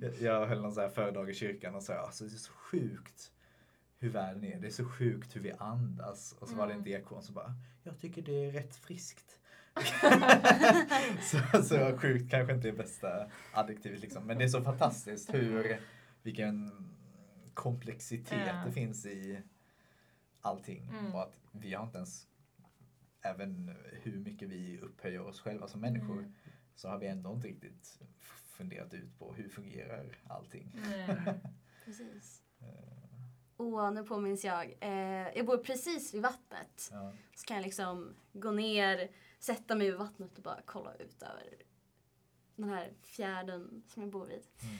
jag, 0.00 0.14
jag 0.20 0.46
höll 0.46 0.62
någon 0.62 0.72
så 0.74 0.80
här 0.80 0.88
föredrag 0.88 1.30
i 1.30 1.34
kyrkan 1.34 1.74
och 1.74 1.82
sa 1.82 1.94
alltså, 1.94 2.24
det 2.24 2.34
är 2.34 2.38
så 2.38 2.52
sjukt 2.52 3.32
hur 3.98 4.08
världen 4.10 4.44
är. 4.44 4.58
Det 4.60 4.66
är 4.66 4.70
så 4.70 4.84
sjukt 4.84 5.36
hur 5.36 5.40
vi 5.40 5.52
andas. 5.52 6.32
Och 6.38 6.48
så 6.48 6.54
var 6.56 6.66
det 6.66 6.72
en 6.72 6.78
Mm. 6.78 6.84
diakon 6.90 7.22
som 7.22 7.34
bara, 7.34 7.54
jag 7.82 7.98
tycker 8.00 8.22
det 8.22 8.44
är 8.46 8.52
rätt 8.52 8.76
friskt. 8.76 9.40
så, 11.52 11.62
så 11.62 11.98
sjukt 11.98 12.30
kanske 12.30 12.54
inte 12.54 12.68
är 12.68 12.72
bästa 12.72 13.30
adjektivet 13.52 14.00
liksom. 14.00 14.26
Men 14.26 14.38
det 14.38 14.44
är 14.44 14.48
så 14.48 14.62
fantastiskt 14.62 15.34
hur, 15.34 15.80
vilken 16.22 16.72
komplexitet 17.54 18.38
Ja. 18.46 18.62
det 18.66 18.72
finns 18.72 19.06
i 19.06 19.38
allting. 20.40 20.88
Mm. 20.98 21.14
Och 21.14 21.22
att 21.22 21.32
vi 21.52 21.74
har 21.74 21.84
inte 21.84 21.96
ens, 21.98 22.26
även 23.22 23.76
hur 24.02 24.18
mycket 24.18 24.48
vi 24.48 24.80
upphöjer 24.80 25.20
oss 25.20 25.40
själva 25.40 25.68
som 25.68 25.80
människor, 25.80 26.18
Mm. 26.18 26.34
så 26.74 26.88
har 26.88 26.98
vi 26.98 27.06
ändå 27.06 27.32
inte 27.32 27.48
riktigt 27.48 27.98
funderat 28.46 28.94
ut 28.94 29.18
på 29.18 29.32
hur 29.34 29.48
fungerar 29.48 30.18
allting. 30.28 30.72
Nej. 30.88 31.08
Precis. 31.84 32.42
Eh, 32.60 33.56
Och 33.56 33.94
nu 33.94 34.04
påminns 34.04 34.44
jag. 34.44 34.76
Eh, 34.80 35.28
jag 35.36 35.46
bor 35.46 35.58
precis 35.58 36.14
vid 36.14 36.22
vattnet. 36.22 36.88
Ja. 36.92 37.12
Så 37.34 37.46
kan 37.46 37.56
jag 37.56 37.64
liksom 37.64 38.14
gå 38.32 38.50
ner, 38.50 39.10
sätta 39.38 39.74
mig 39.74 39.90
vid 39.90 39.98
vattnet 39.98 40.36
och 40.36 40.42
bara 40.42 40.60
kolla 40.64 40.94
ut 40.94 41.22
över 41.22 41.44
den 42.56 42.68
här 42.68 42.92
fjärden 43.02 43.82
som 43.88 44.02
jag 44.02 44.10
bor 44.12 44.26
vid. 44.26 44.42
Mm. 44.62 44.76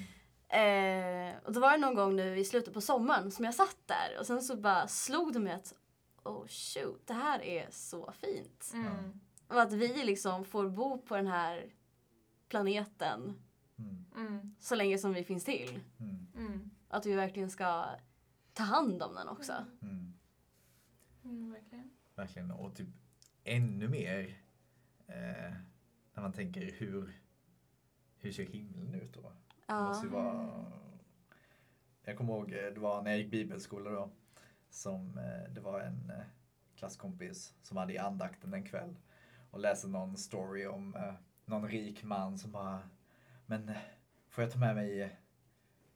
Eh, 0.50 1.36
och 1.44 1.52
då 1.52 1.60
var 1.60 1.70
det 1.72 1.78
någon 1.78 1.94
gång 1.94 2.16
nu 2.16 2.38
i 2.38 2.44
slutet 2.44 2.74
på 2.74 2.80
sommaren 2.80 3.30
som 3.30 3.44
jag 3.44 3.54
satt 3.54 3.76
där 3.86 4.16
och 4.20 4.26
sen 4.26 4.42
så 4.42 4.56
bara 4.56 4.88
slog 4.88 5.32
det 5.32 5.38
mig 5.40 5.52
att 5.52 5.74
oh 6.28 6.46
shoot, 6.46 7.06
det 7.06 7.14
här 7.14 7.42
är 7.42 7.66
så 7.70 8.12
fint. 8.12 8.70
Mm. 8.74 9.20
Och 9.48 9.60
att 9.62 9.72
vi 9.72 10.04
liksom 10.04 10.44
får 10.44 10.68
bo 10.70 10.98
på 11.02 11.16
den 11.16 11.26
här 11.26 11.72
planeten 12.48 13.34
Mm. 13.80 14.04
Mm. 14.16 14.54
så 14.58 14.74
länge 14.74 14.98
som 14.98 15.12
vi 15.14 15.24
finns 15.24 15.44
till. 15.44 15.80
Mm. 16.00 16.26
Mm. 16.36 16.70
Att 16.88 17.06
vi 17.06 17.14
verkligen 17.14 17.50
ska 17.50 17.84
ta 18.52 18.62
hand 18.62 19.02
om 19.02 19.14
den 19.14 19.28
också. 19.28 19.52
Mm. 19.82 20.12
Mm. 21.24 21.52
Verkligen. 21.52 21.90
Verkligen. 22.14 22.50
Och 22.50 22.74
typ 22.76 22.88
ännu 23.44 23.88
mer 23.88 24.42
eh, 25.06 25.52
när 26.14 26.22
man 26.22 26.32
tänker 26.32 26.60
hur, 26.78 27.20
hur 28.16 28.32
ser 28.32 28.46
himlen 28.46 28.94
ut 28.94 29.12
då? 29.12 29.32
Det 29.66 29.72
måste 29.74 30.06
ju 30.06 30.12
Ja. 30.12 30.22
vara... 30.22 30.72
Jag 32.02 32.16
kommer 32.16 32.32
ihåg, 32.34 32.52
eh, 32.52 32.72
det 32.74 32.80
var 32.80 33.02
när 33.02 33.10
jag 33.10 33.20
gick 33.20 33.30
bibelskola 33.30 33.90
då, 33.90 34.10
som 34.70 35.18
eh, 35.18 35.52
det 35.52 35.60
var 35.60 35.80
en 35.80 36.10
eh, 36.10 36.24
klasskompis 36.76 37.54
som 37.62 37.76
hade 37.76 37.92
i 37.92 37.98
andakten 37.98 38.54
en 38.54 38.64
kväll 38.64 38.96
och 39.50 39.60
läste 39.60 39.88
någon 39.88 40.16
story 40.16 40.66
om 40.66 40.94
eh, 40.94 41.14
någon 41.44 41.68
rik 41.68 42.02
man 42.04 42.38
som 42.38 42.52
bara, 42.52 42.80
men 43.46 43.70
får 44.28 44.44
jag 44.44 44.52
ta 44.52 44.58
med 44.58 44.74
mig 44.74 45.02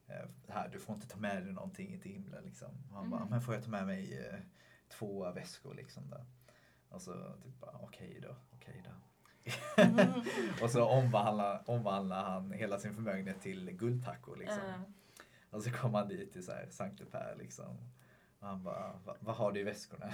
eh, 0.06 0.24
här, 0.48 0.68
du 0.68 0.78
får 0.78 0.94
inte 0.94 1.08
ta 1.08 1.18
med 1.18 1.42
dig 1.44 1.52
någonting 1.52 2.00
till 2.00 2.10
himlen 2.12 2.44
liksom. 2.44 2.68
Och 2.90 2.96
han 2.96 3.10
bara, 3.10 3.20
Mhm. 3.20 3.30
men 3.30 3.40
får 3.40 3.54
jag 3.54 3.64
ta 3.64 3.70
med 3.70 3.86
mig 3.86 4.18
eh, 4.26 4.38
två 4.88 5.32
väskor 5.32 5.74
liksom 5.74 6.10
där? 6.10 6.24
Och 6.88 7.02
så 7.02 7.32
typ 7.42 7.60
bara, 7.60 7.76
okej 7.82 8.20
då, 8.22 8.36
okej 8.54 8.84
då. 8.84 8.92
och 10.64 10.70
så 10.70 10.84
omvandlar, 10.88 11.62
omvandlar 11.70 12.24
han 12.24 12.52
hela 12.52 12.78
sin 12.78 12.94
förmögenhet 12.94 13.40
till 13.40 13.70
guldtackor 13.70 14.36
liksom. 14.36 14.58
Ja. 14.68 14.82
Och 15.50 15.62
så 15.62 15.70
kom 15.70 15.94
han 15.94 16.08
dit 16.08 16.32
till 16.32 16.44
så 16.44 16.52
här 16.52 16.68
Sankte 16.70 17.04
Per 17.04 17.36
liksom. 17.38 17.76
Och 18.42 18.48
han 18.48 18.62
bara, 18.62 18.92
"Va- 19.04 19.16
vad 19.20 19.36
har 19.36 19.52
du 19.52 19.60
i 19.60 19.62
väskorna? 19.62 20.12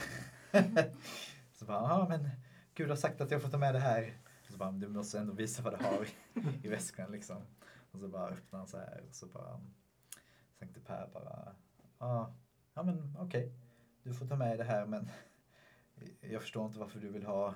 så 1.52 1.64
bara, 1.64 1.82
ja 1.88 2.06
men 2.08 2.30
Gud 2.74 2.88
har 2.88 2.96
sagt 2.96 3.20
att 3.20 3.30
jag 3.30 3.42
får 3.42 3.48
ta 3.48 3.58
med 3.58 3.74
det 3.74 3.78
här. 3.80 4.18
Och 4.46 4.52
så 4.52 4.58
bara, 4.58 4.72
du 4.72 4.88
måste 4.88 5.18
ändå 5.18 5.32
visa 5.32 5.62
vad 5.62 5.78
du 5.78 5.84
har 5.84 6.04
i, 6.04 6.66
i 6.66 6.68
väskorna 6.68 7.08
liksom. 7.08 7.36
Och 7.90 7.98
så 7.98 8.08
bara 8.08 8.28
öppnar 8.28 8.58
han 8.58 8.68
så 8.68 8.78
här 8.78 9.04
och 9.08 9.14
så 9.14 9.26
bara 9.26 9.60
Sankte 10.58 10.80
Per 10.80 11.08
bara, 11.14 11.54
ja, 11.98 12.34
ja 12.74 12.82
men 12.82 13.16
okej. 13.18 13.52
Du 14.02 14.14
får 14.14 14.26
ta 14.26 14.36
med 14.36 14.58
det 14.58 14.64
här 14.64 14.86
men 14.86 15.10
jag 16.20 16.42
förstår 16.42 16.66
inte 16.66 16.78
varför 16.78 17.00
du 17.00 17.08
vill 17.08 17.26
ha 17.26 17.54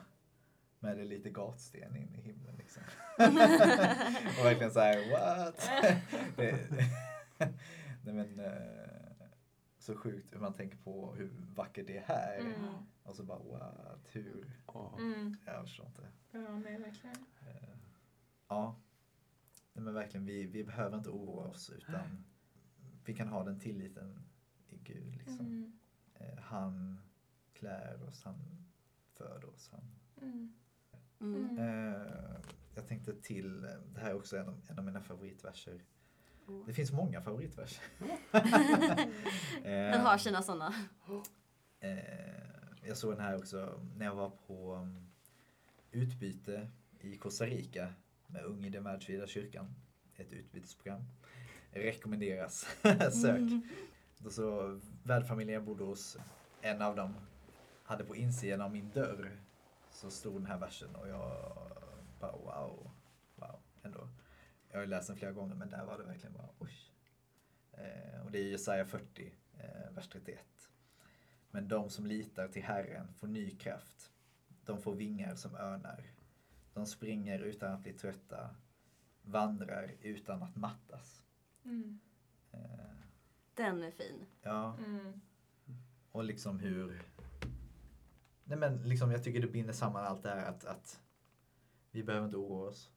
med 0.79 0.97
dig 0.97 1.07
lite 1.07 1.31
gatsten 1.31 1.97
in 1.97 2.15
i 2.15 2.21
himlen 2.21 2.57
liksom. 2.57 2.83
och 4.39 4.45
verkligen 4.47 4.73
så 4.73 4.81
här, 4.81 5.11
what? 5.11 5.71
Nej 8.05 8.15
men 8.15 8.41
eh, 8.41 8.92
så 9.83 9.97
sjukt 9.97 10.35
hur 10.35 10.41
man 10.41 10.55
tänker 10.55 10.79
på 10.79 11.15
hur 11.15 11.31
vackert 11.55 11.87
det 11.87 11.97
är 11.97 12.03
här. 12.03 12.39
Mm. 12.41 12.75
Och 13.03 13.17
så 13.17 13.25
bara 13.25 13.39
what, 13.39 14.09
hur? 14.13 14.61
Ja. 14.67 14.97
Mm. 14.99 15.37
Jag 15.47 15.65
förstår 15.65 15.87
inte. 15.87 16.09
Ja, 16.31 16.59
nej, 16.59 16.79
verkligen. 16.79 17.17
Eh, 17.41 17.77
ja. 18.49 18.81
Nej 19.73 19.85
men 19.85 19.95
verkligen, 19.95 20.27
vi, 20.27 20.47
vi 20.47 20.65
behöver 20.65 20.97
inte 20.97 21.11
oroa 21.11 21.49
oss 21.49 21.71
utan 21.71 22.25
vi 23.05 23.15
kan 23.15 23.29
ha 23.29 23.45
den 23.45 23.61
tilliten 23.61 24.19
i 24.69 24.79
Gud. 24.79 25.17
Liksom. 25.17 25.47
Mm. 25.47 25.73
Eh, 26.15 26.39
han 26.39 27.01
klär 27.53 28.03
oss, 28.09 28.25
han 28.25 28.67
föder 29.13 29.49
oss. 29.49 29.71
Han, 29.73 29.99
Mm. 30.23 30.55
Mm. 31.21 31.59
Eh, 31.59 32.41
jag 32.75 32.89
tänkte 32.89 33.15
till, 33.15 33.61
det 33.63 34.01
här 34.01 34.11
är 34.11 34.15
också 34.15 34.37
en 34.37 34.49
av, 34.49 34.61
en 34.69 34.79
av 34.79 34.85
mina 34.85 35.01
favoritverser. 35.01 35.85
Det 36.67 36.73
finns 36.73 36.93
många 36.93 37.21
favoritverser. 37.21 37.85
Den 39.63 40.01
har 40.01 40.19
sina 40.19 40.43
sådana. 40.43 40.75
Eh, 41.81 41.99
jag 42.85 42.97
såg 42.97 43.13
den 43.13 43.21
här 43.21 43.37
också 43.39 43.81
när 43.97 44.07
jag 44.07 44.15
var 44.15 44.31
på 44.47 44.75
um, 44.75 45.07
utbyte 45.91 46.71
i 47.01 47.17
Costa 47.17 47.47
Rica 47.47 47.93
med 48.27 48.45
Ung 48.45 48.65
i 48.65 48.71
den 48.71 48.85
världsvida 48.85 49.27
kyrkan. 49.27 49.75
Ett 50.17 50.33
utbytesprogram. 50.33 51.05
Rekommenderas. 51.71 52.67
Sök. 53.23 53.39
Mm. 53.39 53.63
Då 54.19 54.31
så 54.31 54.81
värdfamiljen 55.03 55.55
jag 55.55 55.65
bodde 55.65 55.85
hos, 55.85 56.19
en 56.61 56.83
av 56.83 56.97
dem 56.97 57.15
hade 57.85 58.05
på 58.05 58.17
insidan 58.17 58.61
av 58.61 58.73
min 58.73 58.91
dörr 58.91 59.41
så 59.91 60.11
stod 60.11 60.35
den 60.35 60.47
här 60.47 60.59
versen 60.59 60.95
och 60.95 61.09
jag 61.09 61.53
bara 62.21 62.33
wow, 62.33 62.91
wow 63.37 63.57
ändå. 63.83 64.09
Jag 64.73 64.79
har 64.79 64.85
ju 64.85 64.91
läst 64.91 65.07
den 65.09 65.17
flera 65.17 65.33
gånger 65.33 65.55
men 65.55 65.71
där 65.71 65.85
var 65.85 65.99
det 65.99 66.05
verkligen 66.05 66.33
bara 66.33 66.49
oj. 66.59 66.73
Eh, 67.73 68.25
och 68.25 68.31
det 68.31 68.39
är 68.39 68.45
Jesaja 68.45 68.85
40, 68.87 69.33
eh, 69.59 69.91
vers 69.93 70.09
31. 70.09 70.39
Men 71.51 71.69
de 71.69 71.91
som 71.91 72.07
litar 72.07 72.49
till 72.49 72.63
Herren 72.63 73.15
får 73.15 73.27
ny 73.27 73.51
kraft. 73.51 74.11
De 74.65 74.83
får 74.83 74.95
vingar 74.95 75.35
som 75.35 75.55
örnar. 75.55 76.05
De 76.75 76.87
springer 76.87 77.39
utan 77.39 77.73
att 77.73 77.83
bli 77.83 77.93
trötta. 77.93 78.57
Vandrar 79.23 79.95
utan 80.03 80.43
att 80.43 80.57
mattas. 80.57 81.23
Mm. 81.65 82.01
Eh, 82.53 82.61
Den 83.55 83.83
är 83.83 83.91
fin. 83.91 84.27
ja, 84.43 84.77
Mm. 84.87 85.21
och 86.13 86.25
liksom 86.25 86.59
hur... 86.59 87.03
Nej 88.45 88.59
men 88.59 88.77
liksom 88.89 89.11
jag 89.11 89.25
tycker 89.25 89.41
det 89.41 89.47
binder 89.47 89.73
samman 89.73 90.05
allt 90.05 90.23
det 90.23 90.29
här 90.29 90.45
att, 90.45 90.65
att 90.65 91.01
vi 91.91 92.03
behöver 92.03 92.27
inte 92.27 92.37
oroa 92.37 92.69
oss. 92.69 92.91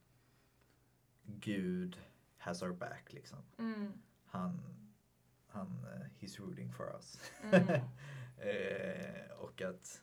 Gud 1.25 1.97
has 2.37 2.61
our 2.63 2.73
back 2.73 3.13
liksom. 3.13 3.39
Mm. 3.57 3.91
Han, 4.25 4.59
han, 5.47 5.67
eh, 5.67 6.07
he's 6.19 6.39
rooting 6.39 6.73
for 6.73 6.85
us. 6.95 7.19
Mm. 7.43 7.67
eh, 8.37 9.31
och 9.37 9.61
att 9.61 10.01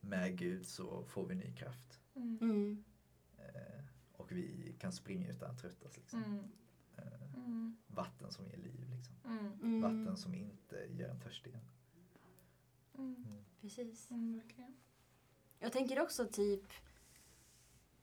med 0.00 0.38
Gud 0.38 0.66
så 0.66 1.04
får 1.04 1.26
vi 1.26 1.34
ny 1.34 1.52
kraft. 1.52 2.00
Mm. 2.14 2.38
Mm. 2.40 2.84
Eh, 3.38 3.84
och 4.12 4.32
vi 4.32 4.74
kan 4.78 4.92
springa 4.92 5.30
utan 5.30 5.50
att 5.50 5.58
tröttas. 5.58 5.96
Liksom. 5.96 6.24
Mm. 6.24 6.38
Eh, 6.96 7.22
Mm. 7.36 7.76
vatten 7.86 8.32
som 8.32 8.46
ger 8.46 8.56
liv. 8.56 8.90
Liksom. 8.90 9.14
Mm. 9.24 9.52
Mm. 9.62 9.80
Vatten 9.82 10.16
som 10.16 10.34
inte 10.34 10.86
gör 10.90 11.08
en 11.08 11.20
törstig 11.20 11.50
igen. 11.50 11.64
Mm. 12.98 13.44
Precis. 13.60 14.10
Mm. 14.10 14.38
Verkligen. 14.38 14.76
Jag 15.58 15.72
tänker 15.72 16.00
också 16.02 16.26
typ, 16.26 16.64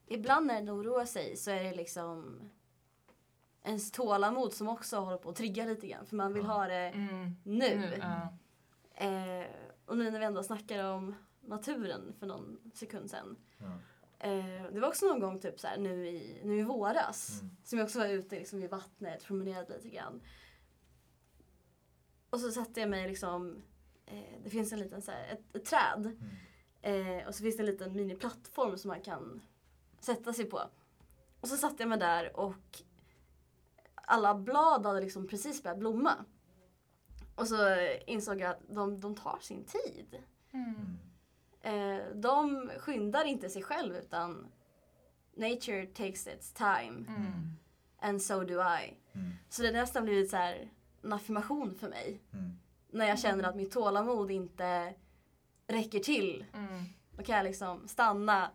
ibland 0.06 0.46
när 0.46 0.54
den 0.54 0.70
oroar 0.70 1.04
sig 1.04 1.36
så 1.36 1.50
är 1.50 1.62
det 1.64 1.74
liksom 1.74 2.40
ens 3.62 3.92
tålamod 3.92 4.52
som 4.52 4.68
också 4.68 4.96
håller 4.96 5.16
på 5.18 5.30
att 5.30 5.36
trigga 5.36 5.64
lite 5.64 5.86
grann. 5.86 6.06
För 6.06 6.16
man 6.16 6.32
vill 6.32 6.44
Ja. 6.44 6.50
ha 6.52 6.66
det 6.66 6.74
Mm. 6.88 7.36
nu. 7.42 7.76
Nu, 7.78 7.98
ja. 8.00 8.28
Eh, 9.04 9.46
och 9.86 9.98
nu 9.98 10.10
när 10.10 10.18
vi 10.18 10.24
ändå 10.24 10.42
snackar 10.42 10.84
om 10.84 11.14
naturen 11.40 12.14
för 12.18 12.26
någon 12.26 12.70
sekund 12.74 13.10
sedan. 13.10 13.36
Ja. 13.58 13.78
Eh, 14.28 14.72
det 14.72 14.80
var 14.80 14.88
också 14.88 15.06
någon 15.06 15.20
gång 15.20 15.40
typ 15.40 15.60
så 15.60 15.66
här, 15.66 15.78
nu, 15.78 16.06
i, 16.08 16.40
nu 16.44 16.58
i 16.58 16.62
våras 16.62 17.40
Mm. 17.40 17.56
som 17.64 17.78
jag 17.78 17.84
också 17.86 17.98
var 17.98 18.06
ute 18.06 18.36
liksom, 18.38 18.60
vid 18.60 18.70
vattnet, 18.70 19.24
promenerade 19.24 19.76
lite 19.76 19.88
grann. 19.88 20.20
Och 22.30 22.40
så 22.40 22.50
satte 22.50 22.80
jag 22.80 22.90
mig 22.90 23.08
liksom, 23.08 23.62
eh, 24.06 24.40
det 24.44 24.50
finns 24.50 24.72
en 24.72 24.78
liten 24.78 25.02
så 25.02 25.10
här, 25.10 25.28
ett, 25.32 25.56
ett 25.56 25.64
träd 25.64 26.06
Mm. 26.06 27.20
Eh, 27.20 27.26
och 27.28 27.34
så 27.34 27.42
finns 27.42 27.56
det 27.56 27.62
en 27.62 27.66
liten 27.66 27.96
miniplattform 27.96 28.78
som 28.78 28.88
man 28.88 29.00
kan 29.00 29.40
sätta 30.00 30.32
sig 30.32 30.44
på. 30.44 30.60
Och 31.40 31.48
så 31.48 31.56
satte 31.56 31.82
jag 31.82 31.88
mig 31.88 31.98
där 31.98 32.36
och 32.36 32.82
alla 34.10 34.34
blad 34.34 34.86
hade 34.86 35.00
liksom 35.00 35.28
precis 35.28 35.62
börjat 35.62 35.78
blomma. 35.78 36.14
Och 37.34 37.46
så 37.48 37.56
insåg 38.06 38.40
jag 38.40 38.50
att 38.50 38.60
de, 38.68 39.00
de 39.00 39.14
tar 39.14 39.38
sin 39.40 39.64
tid. 39.64 40.18
Mm. 40.52 40.98
Eh, 41.62 42.04
de 42.14 42.70
skyndar 42.78 43.24
inte 43.24 43.48
sig 43.50 43.62
själv 43.62 43.96
utan 43.96 44.46
nature 45.36 45.86
takes 45.86 46.26
its 46.26 46.52
time 46.52 47.04
Mm. 47.08 47.56
and 47.98 48.22
so 48.22 48.44
do 48.44 48.54
I. 48.54 48.96
Mm. 49.12 49.30
Så 49.48 49.62
det 49.62 49.68
har 49.68 49.72
nästan 49.74 50.04
blivit 50.04 50.30
så 50.30 50.36
här 50.36 50.70
en 51.02 51.12
affirmation 51.12 51.74
för 51.74 51.88
mig. 51.88 52.20
Mm. 52.32 52.58
När 52.92 53.08
jag 53.08 53.18
känner 53.18 53.44
att 53.44 53.56
mitt 53.56 53.72
tålamod 53.72 54.30
inte 54.30 54.94
räcker 55.66 55.98
till 56.00 56.44
Mm. 56.54 56.84
Då 57.16 57.22
kan 57.22 57.36
jag 57.36 57.44
liksom 57.44 57.88
stanna. 57.88 58.50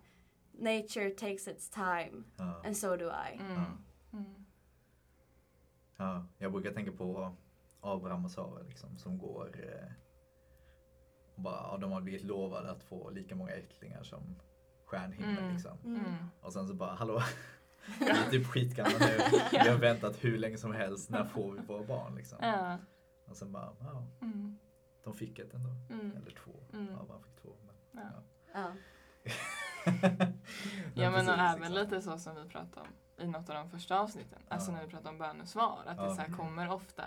Nature 0.57 1.09
takes 1.09 1.47
its 1.47 1.69
time 1.69 2.23
Ja. 2.37 2.61
and 2.65 2.77
so 2.77 2.95
do 2.95 3.05
I. 3.05 3.37
Mm. 3.39 3.53
Ja. 3.53 3.63
Ja, 5.97 6.25
jag 6.37 6.51
brukar 6.51 6.71
tänka 6.71 6.91
på 6.91 7.35
Abraham 7.81 8.25
och 8.25 8.31
Sara 8.31 8.61
liksom, 8.63 8.97
som 8.97 9.17
går 9.17 9.59
eh, 9.63 9.91
och 11.35 11.41
bara, 11.41 11.55
ja, 11.71 11.77
de 11.81 11.91
har 11.91 12.01
blivit 12.01 12.23
lovade 12.23 12.71
att 12.71 12.83
få 12.83 13.09
lika 13.09 13.35
många 13.35 13.51
ättlingar 13.51 14.03
som 14.03 14.35
stjärnhimlen. 14.85 15.37
Mm. 15.37 15.53
Liksom. 15.53 15.77
Mm. 15.85 16.05
Mm. 16.05 16.13
Och 16.41 16.53
sen 16.53 16.67
så 16.67 16.73
bara, 16.73 16.93
hallå, 16.95 17.21
vi 17.99 18.05
är 18.09 18.29
typ 18.31 18.47
skitgamla 18.47 18.97
nu. 18.99 19.17
Vi 19.51 19.69
har 19.69 19.77
väntat 19.77 20.23
hur 20.23 20.37
länge 20.37 20.57
som 20.57 20.73
helst, 20.73 21.09
när 21.09 21.23
får 21.25 21.51
vi 21.53 21.59
våra 21.59 21.83
barn? 21.83 22.15
Liksom. 22.15 22.37
Ja. 22.41 22.77
Och 23.25 23.37
sen 23.37 23.51
bara, 23.51 23.75
ja, 23.79 24.07
Mm. 24.21 24.57
de 25.03 25.13
fick 25.13 25.39
ett 25.39 25.53
ändå. 25.53 25.69
Mm. 25.89 26.17
Eller 26.17 26.31
två. 26.31 26.51
Mm. 26.73 26.95
Abraham 26.99 27.23
fick 27.23 27.35
två. 27.41 27.49
Men, 27.65 28.03
Ja. 28.03 28.23
ja. 28.53 28.71
Ja. 29.23 29.31
Ja 30.95 31.11
men 31.11 31.27
och 31.29 31.33
även 31.35 31.59
liksom. 31.59 31.73
lite 31.73 32.01
så 32.01 32.17
som 32.17 32.35
vi 32.35 32.49
pratade 32.49 32.81
om 32.81 32.87
i 33.17 33.27
något 33.27 33.49
av 33.49 33.55
de 33.55 33.69
första 33.69 33.99
avsnitten. 33.99 34.41
Alltså 34.47 34.71
Ja. 34.71 34.75
när 34.77 34.83
vi 34.83 34.89
pratade 34.89 35.09
om 35.09 35.17
bönesvar. 35.17 35.83
Att 35.87 35.97
det 35.97 36.03
Ja. 36.03 36.15
så 36.15 36.21
här 36.21 36.29
kommer 36.29 36.69
ofta 36.71 37.03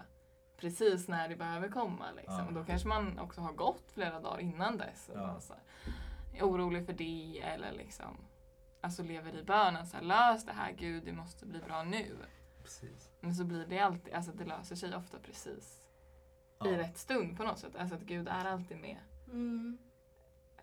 precis 0.56 1.08
när 1.08 1.28
det 1.28 1.36
behöver 1.36 1.68
komma. 1.68 2.04
Liksom. 2.16 2.34
Ja. 2.38 2.46
Och 2.46 2.52
då 2.52 2.64
kanske 2.64 2.88
man 2.88 3.18
också 3.18 3.40
har 3.40 3.52
gått 3.52 3.92
flera 3.92 4.20
dagar 4.20 4.38
innan 4.40 4.76
dess. 4.78 5.08
Och 5.08 5.18
Ja. 5.18 5.40
så 5.40 5.52
här, 5.52 5.62
är 6.38 6.42
orolig 6.42 6.86
för 6.86 6.92
det 6.92 7.40
eller 7.44 7.72
liksom 7.72 8.16
Alltså 8.80 9.02
lever 9.02 9.36
i 9.36 9.42
bönen 9.44 9.86
så 9.86 9.96
här, 9.96 10.04
lös 10.04 10.44
det 10.46 10.52
här 10.52 10.72
Gud, 10.72 11.04
det 11.04 11.12
måste 11.12 11.46
bli 11.46 11.60
bra 11.60 11.82
nu. 11.82 12.16
Precis. 12.62 13.10
Men 13.20 13.34
så 13.34 13.44
blir 13.44 13.66
det 13.66 13.78
alltid, 13.78 14.14
alltså 14.14 14.32
det 14.32 14.44
löser 14.44 14.76
sig 14.76 14.96
ofta 14.96 15.18
precis 15.18 15.88
i 16.64 16.68
rätt 16.68 16.98
stund 16.98 17.36
på 17.36 17.42
något 17.44 17.58
sätt. 17.58 17.76
Alltså 17.76 17.96
att 17.96 18.02
Gud 18.02 18.28
är 18.28 18.44
alltid 18.44 18.76
med. 18.80 18.96
Mm. 19.26 19.78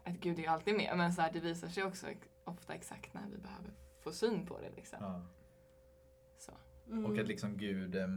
Att 0.03 0.13
Gud 0.13 0.39
är 0.39 0.49
alltid 0.49 0.75
med 0.77 0.97
men 0.97 1.13
så 1.13 1.21
här, 1.21 1.31
det 1.33 1.39
visar 1.39 1.67
sig 1.67 1.83
också 1.83 2.07
ofta 2.43 2.73
exakt 2.73 3.13
när 3.13 3.27
vi 3.29 3.37
behöver 3.37 3.73
få 3.99 4.11
syn 4.11 4.45
på 4.45 4.57
det. 4.59 4.69
Liksom. 4.75 5.27
Mm. 6.87 7.05
Och 7.05 7.17
att 7.17 7.27
liksom 7.27 7.57
Gud, 7.57 7.95
eh, 7.95 8.07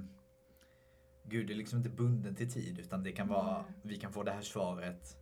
Gud 1.22 1.50
är 1.50 1.54
liksom 1.54 1.76
inte 1.78 1.90
bunden 1.90 2.34
till 2.34 2.52
tid 2.52 2.78
utan 2.78 3.02
det 3.02 3.12
kan 3.12 3.28
vara, 3.28 3.58
Mm. 3.60 3.72
vi 3.82 3.96
kan 3.96 4.12
få 4.12 4.22
det 4.22 4.32
här 4.32 4.42
svaret 4.42 5.16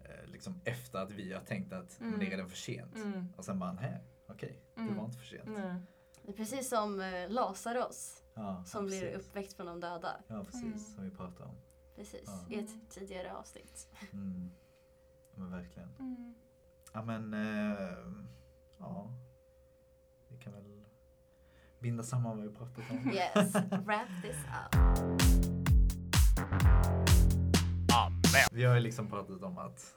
eh, 0.00 0.26
liksom 0.30 0.60
efter 0.64 0.98
att 0.98 1.10
vi 1.12 1.32
har 1.32 1.40
tänkt 1.40 1.72
att 1.72 2.00
men 2.00 2.10
det 2.10 2.14
är 2.14 2.18
Mm. 2.18 2.30
redan 2.30 2.48
för 2.48 2.56
sent. 2.56 2.96
Mm. 2.96 3.32
Och 3.36 3.44
sen 3.44 3.58
bara, 3.58 3.72
nej, 3.72 4.00
okej, 4.26 4.62
det 4.74 4.80
Mm. 4.80 4.96
var 4.96 5.04
inte 5.04 5.18
för 5.18 5.26
sent. 5.26 5.44
Det 6.22 6.30
är 6.32 6.36
precis 6.36 6.68
som 6.68 7.00
eh, 7.00 7.30
Lazarus 7.30 8.22
Ja, 8.34 8.64
som 8.66 8.84
ja, 8.84 8.88
blir 8.88 9.00
precis. 9.00 9.26
uppväckt 9.28 9.52
från 9.52 9.66
de 9.66 9.80
döda. 9.80 10.22
Ja, 10.28 10.44
precis. 10.44 10.62
Mm. 10.64 10.78
Som 10.78 11.04
vi 11.04 11.10
pratade 11.10 11.44
om. 11.50 11.56
Precis, 11.96 12.24
Ja. 12.26 12.44
i 12.56 12.58
ett 12.58 12.90
tidigare 12.90 13.32
avsnitt. 13.36 13.88
Mm. 14.12 14.50
Men 15.34 15.50
verkligen. 15.50 15.88
Mm. 15.98 16.34
Ja 16.92 17.04
men, 17.04 17.34
eh, 17.34 17.98
ja. 18.78 19.10
Vi 20.28 20.38
kan 20.38 20.52
väl 20.52 20.69
binda 21.80 22.02
samman 22.02 22.36
vad 22.38 22.46
vi 22.46 22.54
pratat 22.54 22.84
om. 22.90 23.12
Yes, 23.12 23.54
wrap 23.70 24.08
this 24.22 24.36
up. 24.36 24.80
Vi 28.52 28.64
har 28.64 28.74
ju 28.74 28.80
liksom 28.80 29.08
pratat 29.10 29.42
om 29.42 29.58
att 29.58 29.96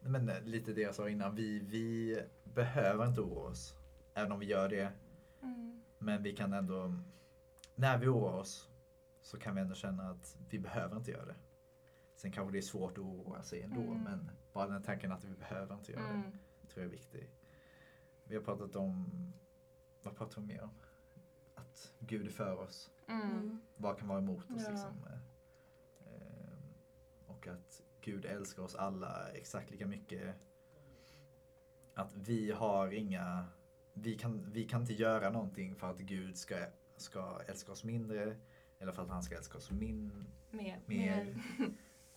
Nej, 0.00 0.22
men 0.22 0.26
lite 0.44 0.72
det 0.72 0.80
jag 0.80 0.94
sa 0.94 1.08
innan, 1.08 1.34
vi, 1.34 1.58
vi 1.58 2.18
behöver 2.44 3.06
inte 3.06 3.20
oroa 3.20 3.48
oss. 3.50 3.74
Även 4.14 4.32
om 4.32 4.38
vi 4.38 4.46
gör 4.46 4.68
det. 4.68 4.92
Mm. 5.42 5.82
Men 5.98 6.22
vi 6.22 6.36
kan 6.36 6.52
ändå, 6.52 6.94
när 7.74 7.98
vi 7.98 8.06
oroar 8.08 8.32
oss 8.38 8.68
så 9.20 9.38
kan 9.38 9.54
vi 9.54 9.60
ändå 9.60 9.74
känna 9.74 10.10
att 10.10 10.36
vi 10.50 10.58
behöver 10.58 10.96
inte 10.96 11.10
göra 11.10 11.24
det. 11.24 11.34
Sen 12.16 12.32
kanske 12.32 12.52
det 12.52 12.58
är 12.58 12.62
svårt 12.62 12.92
att 12.92 12.98
oroa 12.98 13.42
sig 13.42 13.62
ändå 13.62 13.80
Mm. 13.80 14.02
men 14.02 14.30
bara 14.52 14.68
den 14.68 14.82
tanken 14.82 15.12
att 15.12 15.24
vi 15.24 15.34
behöver 15.34 15.74
inte 15.74 15.92
göra 15.92 16.08
Mm. 16.08 16.22
det 16.60 16.68
tror 16.68 16.82
jag 16.84 16.92
är 16.92 16.96
viktig. 16.96 17.30
Vi 18.24 18.34
har 18.36 18.42
pratat 18.42 18.76
om, 18.76 19.06
vad 20.02 20.16
pratar 20.16 20.40
vi 20.40 20.46
mer 20.46 20.62
om? 20.62 20.70
Att 21.54 21.92
Gud 21.98 22.26
är 22.26 22.30
för 22.30 22.56
oss. 22.60 22.90
Mm. 23.08 23.30
Mm. 23.30 23.60
Vad 23.76 23.98
kan 23.98 24.08
vara 24.08 24.18
emot 24.18 24.50
oss 24.50 24.62
Ja. 24.64 24.70
liksom? 24.70 25.04
Eh, 26.00 26.52
Och 27.26 27.46
att 27.48 27.82
Gud 28.00 28.24
älskar 28.24 28.62
oss 28.62 28.74
alla 28.74 29.28
exakt 29.34 29.70
lika 29.70 29.86
mycket. 29.86 30.34
Att 31.94 32.14
vi 32.16 32.50
har 32.52 32.90
inga, 32.92 33.46
vi 33.92 34.18
kan, 34.18 34.50
vi 34.52 34.64
kan 34.64 34.80
inte 34.80 34.92
göra 34.92 35.30
någonting 35.30 35.74
för 35.76 35.90
att 35.90 35.98
Gud 35.98 36.36
ska, 36.36 36.66
ska 36.96 37.40
älska 37.46 37.72
oss 37.72 37.84
mindre. 37.84 38.36
Eller 38.78 38.92
för 38.92 39.02
att 39.02 39.08
han 39.08 39.22
ska 39.22 39.36
älska 39.36 39.58
oss 39.58 39.70
min, 39.70 40.26
Mer. 40.50 40.80
mer. 40.86 41.34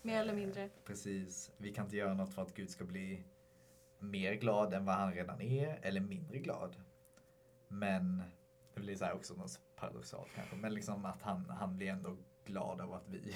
Mer 0.02 0.18
eller 0.22 0.34
mindre. 0.36 0.70
Precis. 0.86 1.52
Vi 1.58 1.74
kan 1.74 1.86
inte 1.86 1.98
göra 1.98 2.14
något 2.14 2.34
för 2.34 2.42
att 2.42 2.54
Gud 2.54 2.70
ska 2.70 2.86
bli 2.86 3.24
mer 4.00 4.34
glad 4.34 4.74
än 4.74 4.86
vad 4.86 4.96
han 4.96 5.14
redan 5.14 5.42
är. 5.42 5.80
Eller 5.82 6.02
mindre 6.02 6.40
glad. 6.40 6.76
Men 7.68 8.24
det 8.74 8.80
blir 8.80 8.96
så 8.96 9.06
här 9.06 9.14
också 9.14 9.34
något 9.34 9.60
paradoxalt 9.76 10.30
kanske. 10.36 10.56
Men 10.56 10.74
liksom 10.74 11.06
att 11.06 11.22
han, 11.22 11.50
han 11.50 11.78
blir 11.78 11.88
ändå 11.88 12.18
glad 12.46 12.82
av 12.82 12.94
att 12.94 13.08
vi 13.10 13.36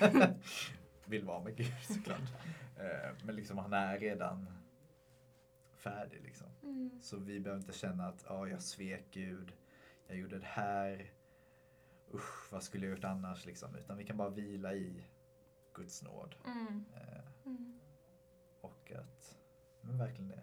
vill 1.06 1.24
vara 1.24 1.42
med 1.44 1.56
Gud 1.56 1.72
såklart. 1.88 2.20
Eh, 2.76 3.10
Men 3.24 3.36
liksom 3.36 3.58
han 3.58 3.72
är 3.72 3.98
redan 3.98 4.46
färdig 5.72 6.22
liksom. 6.22 6.46
Mm. 6.62 7.00
Så 7.02 7.16
vi 7.16 7.40
behöver 7.40 7.60
inte 7.62 7.78
känna 7.78 8.08
att 8.08 8.24
ja, 8.28 8.48
jag 8.48 8.62
svek 8.62 9.04
Gud, 9.10 9.52
jag 10.06 10.16
gjorde 10.16 10.38
det 10.38 10.46
här, 10.46 11.12
usch 12.14 12.52
vad 12.52 12.62
skulle 12.62 12.86
jag 12.86 12.94
gjort 12.96 13.04
annars 13.04 13.46
liksom. 13.46 13.74
Utan 13.74 13.96
vi 13.98 14.04
kan 14.04 14.16
bara 14.16 14.28
vila 14.30 14.74
i 14.74 15.04
Guds 15.74 16.02
nåd. 16.02 16.34
Mm. 16.46 16.84
Eh, 16.96 17.18
Mm. 17.44 17.80
och 18.60 18.92
att, 18.92 19.38
men 19.80 19.98
verkligen 19.98 20.28
det. 20.28 20.42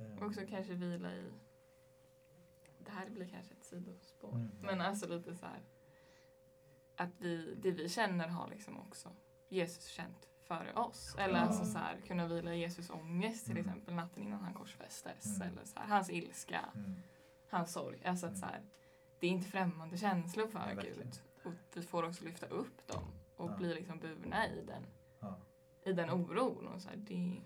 Mm. 0.00 0.18
Eh, 0.18 0.24
Också 0.26 0.40
kanske 0.48 0.74
vila 0.74 1.12
i 1.14 1.30
det 2.78 2.90
här 2.90 3.10
blir 3.10 3.28
kanske 3.28 3.54
ett 3.54 3.64
sidospår. 3.64 4.34
Mm. 4.34 4.50
Men 4.62 4.80
alltså 4.80 5.08
lite 5.08 5.34
så 5.36 5.46
här. 5.46 5.60
Att 6.96 7.10
vi, 7.20 7.54
det 7.54 7.70
vi 7.70 7.88
känner 7.88 8.28
har 8.28 8.48
liksom 8.48 8.78
också 8.80 9.16
Jesus 9.48 9.86
känt 9.86 10.28
före 10.42 10.72
oss. 10.74 11.14
Eller 11.18 11.34
Ja. 11.34 11.40
alltså 11.40 11.64
så 11.64 11.78
här, 11.78 12.00
kunna 12.06 12.26
vila 12.26 12.54
i 12.54 12.58
Jesus 12.58 12.90
ångest 12.90 13.44
till 13.46 13.56
Mm. 13.56 13.66
exempel 13.66 13.94
natten 13.94 14.22
innan 14.22 14.40
han 14.40 14.54
korsfästes. 14.54 15.36
Mm. 15.40 15.48
Eller 15.52 15.64
så 15.64 15.78
här, 15.78 15.86
hans 15.88 16.10
ilska, 16.10 16.68
Mm. 16.74 16.94
hans 17.48 17.72
sorg. 17.72 18.04
Alltså 18.04 18.26
att 18.26 18.30
Mm. 18.32 18.40
så 18.40 18.46
här, 18.46 18.62
det 19.18 19.26
är 19.26 19.30
inte 19.30 19.48
främmande 19.50 19.98
känslor 19.98 20.46
för 20.46 20.74
Nej. 20.74 20.76
Gud. 20.96 21.20
Och 21.44 21.52
vi 21.74 21.82
får 21.82 22.02
också 22.02 22.24
lyfta 22.24 22.46
upp 22.46 22.86
dem 22.86 23.04
och 23.36 23.50
Ja. 23.50 23.56
bli 23.56 23.74
liksom 23.74 23.98
burna 23.98 24.48
i 24.48 24.64
den, 24.64 24.86
Ja, 25.20 25.40
i 25.84 25.92
den 25.92 26.10
oron. 26.10 26.66
Och 26.68 26.82
så 26.82 26.88
det, 26.96 27.42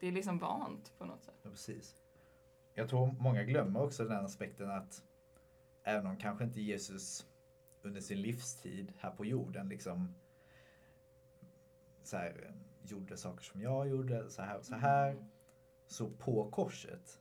det 0.00 0.06
är 0.08 0.12
liksom 0.12 0.38
vant 0.38 0.92
på 0.98 1.04
något 1.04 1.22
sätt. 1.24 1.34
ja, 1.42 1.50
precis. 1.50 1.96
Jag 2.74 2.88
tror 2.88 3.12
många 3.18 3.44
glömmer 3.44 3.82
också 3.82 4.04
den 4.04 4.24
aspekten 4.24 4.70
att 4.70 5.02
även 5.82 6.06
om 6.06 6.16
kanske 6.16 6.44
inte 6.44 6.60
Jesus 6.60 7.26
under 7.82 8.00
sin 8.00 8.22
livstid 8.22 8.92
här 8.98 9.10
på 9.10 9.24
jorden 9.24 9.68
liksom 9.68 10.14
så 12.02 12.16
här, 12.16 12.54
gjorde 12.82 13.16
saker 13.16 13.44
som 13.44 13.60
jag 13.60 13.88
gjorde, 13.88 14.30
så 14.30 14.42
här 14.42 14.58
och 14.58 14.64
så 14.64 14.74
här. 14.74 15.26
Så 15.86 16.10
på 16.10 16.50
korset 16.50 17.20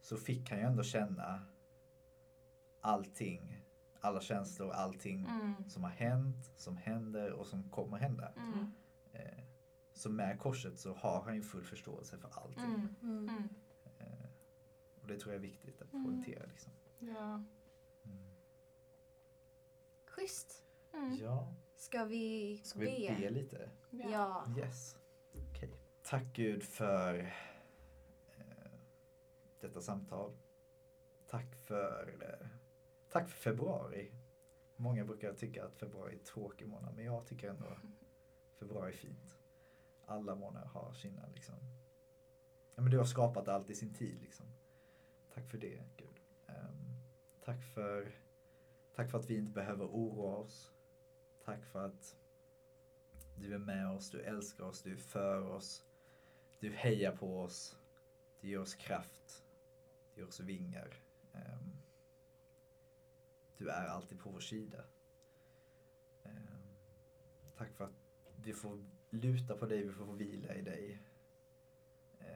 så 0.00 0.16
fick 0.16 0.50
han 0.50 0.58
ju 0.58 0.64
ändå 0.64 0.82
känna 0.82 1.46
allting, 2.80 3.64
alla 4.00 4.20
känslor, 4.20 4.70
allting 4.72 5.26
Mm. 5.26 5.68
som 5.68 5.84
har 5.84 5.90
hänt, 5.90 6.50
som 6.56 6.76
händer 6.76 7.32
och 7.32 7.46
som 7.46 7.70
kommer 7.70 7.98
hända. 7.98 8.32
Mm. 8.36 8.72
Eh, 9.12 9.44
så 9.96 10.10
med 10.10 10.38
korset 10.40 10.78
så 10.78 10.94
har 10.94 11.22
han 11.22 11.34
ju 11.34 11.42
full 11.42 11.64
förståelse 11.64 12.18
för 12.18 12.28
allting. 12.34 12.64
Mm. 12.64 12.94
Mm. 13.02 13.28
Mm. 13.28 13.48
Eh, 13.98 14.28
och 15.00 15.06
det 15.08 15.18
tror 15.20 15.34
jag 15.34 15.38
är 15.44 15.48
viktigt 15.48 15.82
att 15.82 15.92
Mm. 15.92 16.04
poängtera. 16.04 16.46
Liksom. 16.46 16.72
Ja. 16.98 17.44
Schysst. 20.06 20.64
Mm. 20.92 21.16
Ja, 21.16 21.54
Ska 21.76 22.04
vi 22.04 22.60
ska 22.64 22.78
vi 22.78 23.16
be 23.20 23.30
lite? 23.30 23.70
Ja. 23.90 24.46
Yes. 24.58 24.96
Okej. 25.50 25.70
Tack 26.02 26.24
Gud 26.32 26.62
för 26.62 27.18
eh, 28.38 28.70
detta 29.60 29.80
samtal. 29.80 30.36
Tack 31.26 31.54
för, 31.54 32.16
eh, 32.22 32.48
tack 33.08 33.28
för 33.28 33.36
februari. 33.36 34.12
Många 34.76 35.04
brukar 35.04 35.34
tycka 35.34 35.64
att 35.64 35.76
februari 35.76 36.12
är 36.14 36.18
en 36.18 36.24
tråkig 36.24 36.68
månad, 36.68 36.96
men 36.96 37.04
jag 37.04 37.26
tycker 37.26 37.50
ändå 37.50 37.78
februari 38.58 38.92
är 38.92 38.96
fint. 38.96 39.35
Alla 40.06 40.34
månader 40.34 40.66
har 40.66 40.92
sina 40.92 41.26
liksom. 41.34 41.54
Ja, 42.74 42.82
men 42.82 42.90
du 42.90 42.98
har 42.98 43.04
skapat 43.04 43.48
allt 43.48 43.70
i 43.70 43.74
sin 43.74 43.94
tid 43.94 44.20
liksom. 44.20 44.46
Tack 45.34 45.50
för 45.50 45.58
det 45.58 45.82
Gud. 45.96 46.20
Um, 46.46 47.00
tack 47.44 47.64
för 47.74 48.12
Tack 48.96 49.10
för 49.10 49.18
att 49.18 49.30
vi 49.30 49.36
inte 49.36 49.52
behöver 49.52 49.84
oroa 49.84 50.36
oss. 50.36 50.72
Tack 51.44 51.64
för 51.64 51.86
att 51.86 52.16
du 53.34 53.54
är 53.54 53.58
med 53.58 53.90
oss, 53.90 54.10
du 54.10 54.20
älskar 54.20 54.64
oss, 54.64 54.82
du 54.82 54.92
är 54.92 54.96
för 54.96 55.42
oss. 55.42 55.84
Du 56.60 56.72
hejar 56.72 57.16
på 57.16 57.40
oss. 57.40 57.76
Du 58.40 58.48
ger 58.48 58.60
oss 58.60 58.74
kraft. 58.74 59.44
Du 60.14 60.20
ger 60.20 60.28
oss 60.28 60.40
vingar. 60.40 61.00
Um, 61.32 61.78
Du 63.58 63.68
är 63.68 63.86
alltid 63.86 64.18
på 64.18 64.30
vår 64.30 64.40
sida. 64.40 64.84
Um, 66.22 66.76
Tack 67.56 67.72
för 67.72 67.84
att 67.84 67.94
vi 68.36 68.52
får 68.52 68.84
luta 69.16 69.56
på 69.56 69.66
dig, 69.66 69.82
vi 69.82 69.92
får 69.92 70.12
vila 70.12 70.54
i 70.54 70.62
dig. 70.62 71.02
Eh, 72.20 72.26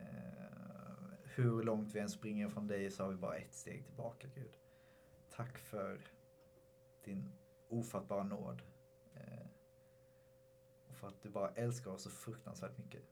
Hur 1.22 1.62
långt 1.62 1.94
vi 1.94 2.00
än 2.00 2.10
springer 2.10 2.48
från 2.48 2.66
dig 2.66 2.90
så 2.90 3.02
har 3.02 3.10
vi 3.10 3.16
bara 3.16 3.36
ett 3.36 3.54
steg 3.54 3.84
tillbaka, 3.84 4.28
Gud. 4.34 4.58
Tack 5.30 5.58
för 5.58 6.00
din 7.04 7.32
ofattbara 7.68 8.22
nåd. 8.22 8.62
Eh, 9.14 9.46
och 10.88 10.96
för 10.96 11.08
att 11.08 11.22
du 11.22 11.28
bara 11.28 11.50
älskar 11.50 11.90
oss 11.90 12.02
så 12.02 12.10
fruktansvärt 12.10 12.78
mycket. 12.78 13.02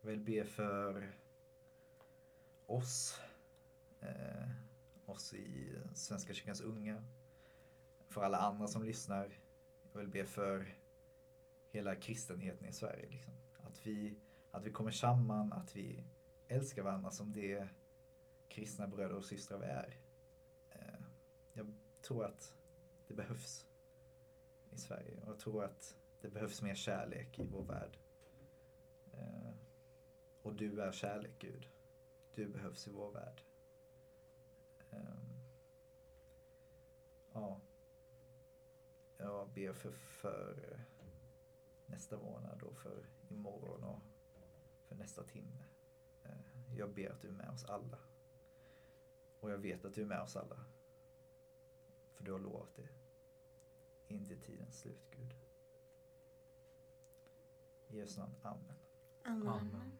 Jag 0.00 0.10
vill 0.10 0.20
be 0.20 0.44
för 0.44 1.12
oss, 2.66 3.20
eh, 4.00 4.48
oss 5.06 5.34
i 5.34 5.78
Svenska 5.94 6.34
kyrkans 6.34 6.60
unga, 6.60 7.04
för 8.08 8.22
alla 8.22 8.38
andra 8.38 8.68
som 8.68 8.84
lyssnar. 8.84 9.38
Jag 9.92 10.00
vill 10.00 10.08
be 10.08 10.24
för 10.24 10.74
hela 11.72 11.94
kristenheten 11.94 12.68
i 12.68 12.72
Sverige. 12.72 13.08
Liksom. 13.08 13.32
Att, 13.58 13.86
vi, 13.86 14.18
att 14.50 14.64
vi 14.64 14.70
kommer 14.70 14.90
samman, 14.90 15.52
att 15.52 15.76
vi 15.76 16.04
älskar 16.48 16.82
varandra 16.82 17.10
som 17.10 17.32
det 17.32 17.68
kristna 18.48 18.88
bröder 18.88 19.14
och 19.14 19.24
systrar 19.24 19.58
vi 19.58 19.66
är. 19.66 19.96
Eh, 20.70 21.04
jag 21.52 21.74
tror 22.02 22.24
att 22.24 22.54
det 23.06 23.14
behövs 23.14 23.66
i 24.70 24.78
Sverige 24.78 25.20
och 25.20 25.28
jag 25.28 25.38
tror 25.38 25.64
att 25.64 25.96
det 26.20 26.28
behövs 26.28 26.62
mer 26.62 26.74
kärlek 26.74 27.38
i 27.38 27.46
vår 27.46 27.64
värld. 27.64 27.98
Eh, 29.12 29.54
och 30.42 30.54
du 30.54 30.80
är 30.82 30.92
kärlek, 30.92 31.38
Gud. 31.38 31.68
Du 32.34 32.48
behövs 32.48 32.88
i 32.88 32.90
vår 32.90 33.10
värld. 33.10 33.42
Ehm, 34.90 35.40
ja. 37.32 37.60
Jag 39.18 39.48
ber 39.48 39.72
för, 39.72 39.92
för 39.92 40.80
nästa 41.92 42.16
månad 42.16 42.62
och 42.62 42.78
för 42.78 43.06
imorgon 43.28 43.84
och 43.84 44.02
för 44.88 44.94
nästa 44.94 45.22
timme. 45.22 45.64
Eh, 46.22 46.76
jag 46.76 46.94
ber 46.94 47.10
att 47.10 47.20
du 47.20 47.28
är 47.28 47.32
med 47.32 47.48
oss 47.48 47.64
alla. 47.64 47.98
Och 49.40 49.50
jag 49.50 49.58
vet 49.58 49.84
att 49.84 49.94
du 49.94 50.02
är 50.02 50.06
med 50.06 50.20
oss 50.20 50.36
alla. 50.36 50.64
För 52.14 52.24
du 52.24 52.32
har 52.32 52.38
lovat 52.38 52.74
det. 52.74 52.88
In 54.06 54.24
till 54.24 54.40
tidens 54.40 54.78
slut, 54.78 55.10
Gud. 55.10 55.34
I 57.88 57.98
Jesu 57.98 58.20
namn, 58.20 58.34
Amen. 58.42 58.76
Amen. 59.24 59.48
Amen. 59.48 59.98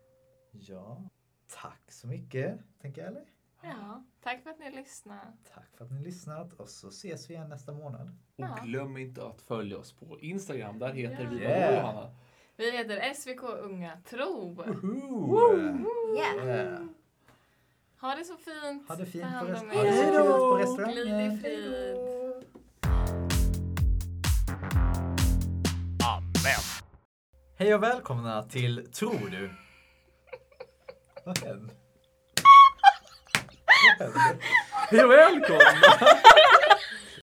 Ja, 0.51 1.09
tack 1.49 1.93
så 1.93 2.07
mycket, 2.07 2.61
tänker 2.81 3.03
jag, 3.03 3.09
eller? 3.09 3.27
Ja, 3.63 4.03
tack 4.23 4.43
för 4.43 4.51
att 4.51 4.59
ni 4.59 4.71
lyssnade. 4.71 5.33
Tack 5.55 5.65
för 5.77 5.85
att 5.85 5.91
ni 5.91 5.97
har 5.97 6.05
lyssnat 6.05 6.53
och 6.53 6.69
så 6.69 6.89
ses 6.89 7.31
vi 7.31 7.35
igen 7.35 7.49
nästa 7.49 7.73
månad. 7.73 8.09
Och 8.09 8.15
Ja. 8.37 8.59
glöm 8.65 8.97
inte 8.97 9.27
att 9.27 9.43
följa 9.43 9.79
oss 9.79 9.93
på 9.93 10.21
Instagram. 10.21 10.79
Där 10.79 10.93
heter 10.93 11.27
vi 11.27 11.37
Yeah. 11.41 11.75
Johanna? 11.75 12.15
Vi 12.57 12.71
heter 12.77 13.15
SVK 13.15 13.43
Unga 13.43 13.99
Tro. 14.05 14.55
Woohoo! 14.55 16.17
Yeah. 16.17 16.47
Yeah. 16.47 16.85
Ha 18.01 18.15
det 18.15 18.25
så 18.25 18.37
fint. 18.37 18.89
Ha 18.89 18.95
det 18.97 19.07
fint 19.07 19.25
på, 19.41 19.47
rest- 19.47 19.75
ha 19.75 19.83
det 19.83 19.93
så 19.97 20.13
då! 20.13 20.57
på 20.57 20.83
Glid 20.93 21.07
i 21.07 21.11
restaurangen. 21.11 21.39
frid. 21.39 21.97
Amen. 26.05 26.63
Hej 27.57 27.75
och 27.75 27.83
välkomna 27.83 28.43
till 28.43 28.89
Tror 28.93 29.31
du? 29.31 29.51
Vad 31.25 31.39
hände? 31.39 31.75
Vad? 34.15 34.37
Hej 34.91 35.05
och 35.05 35.11
välkomna! 35.11 35.63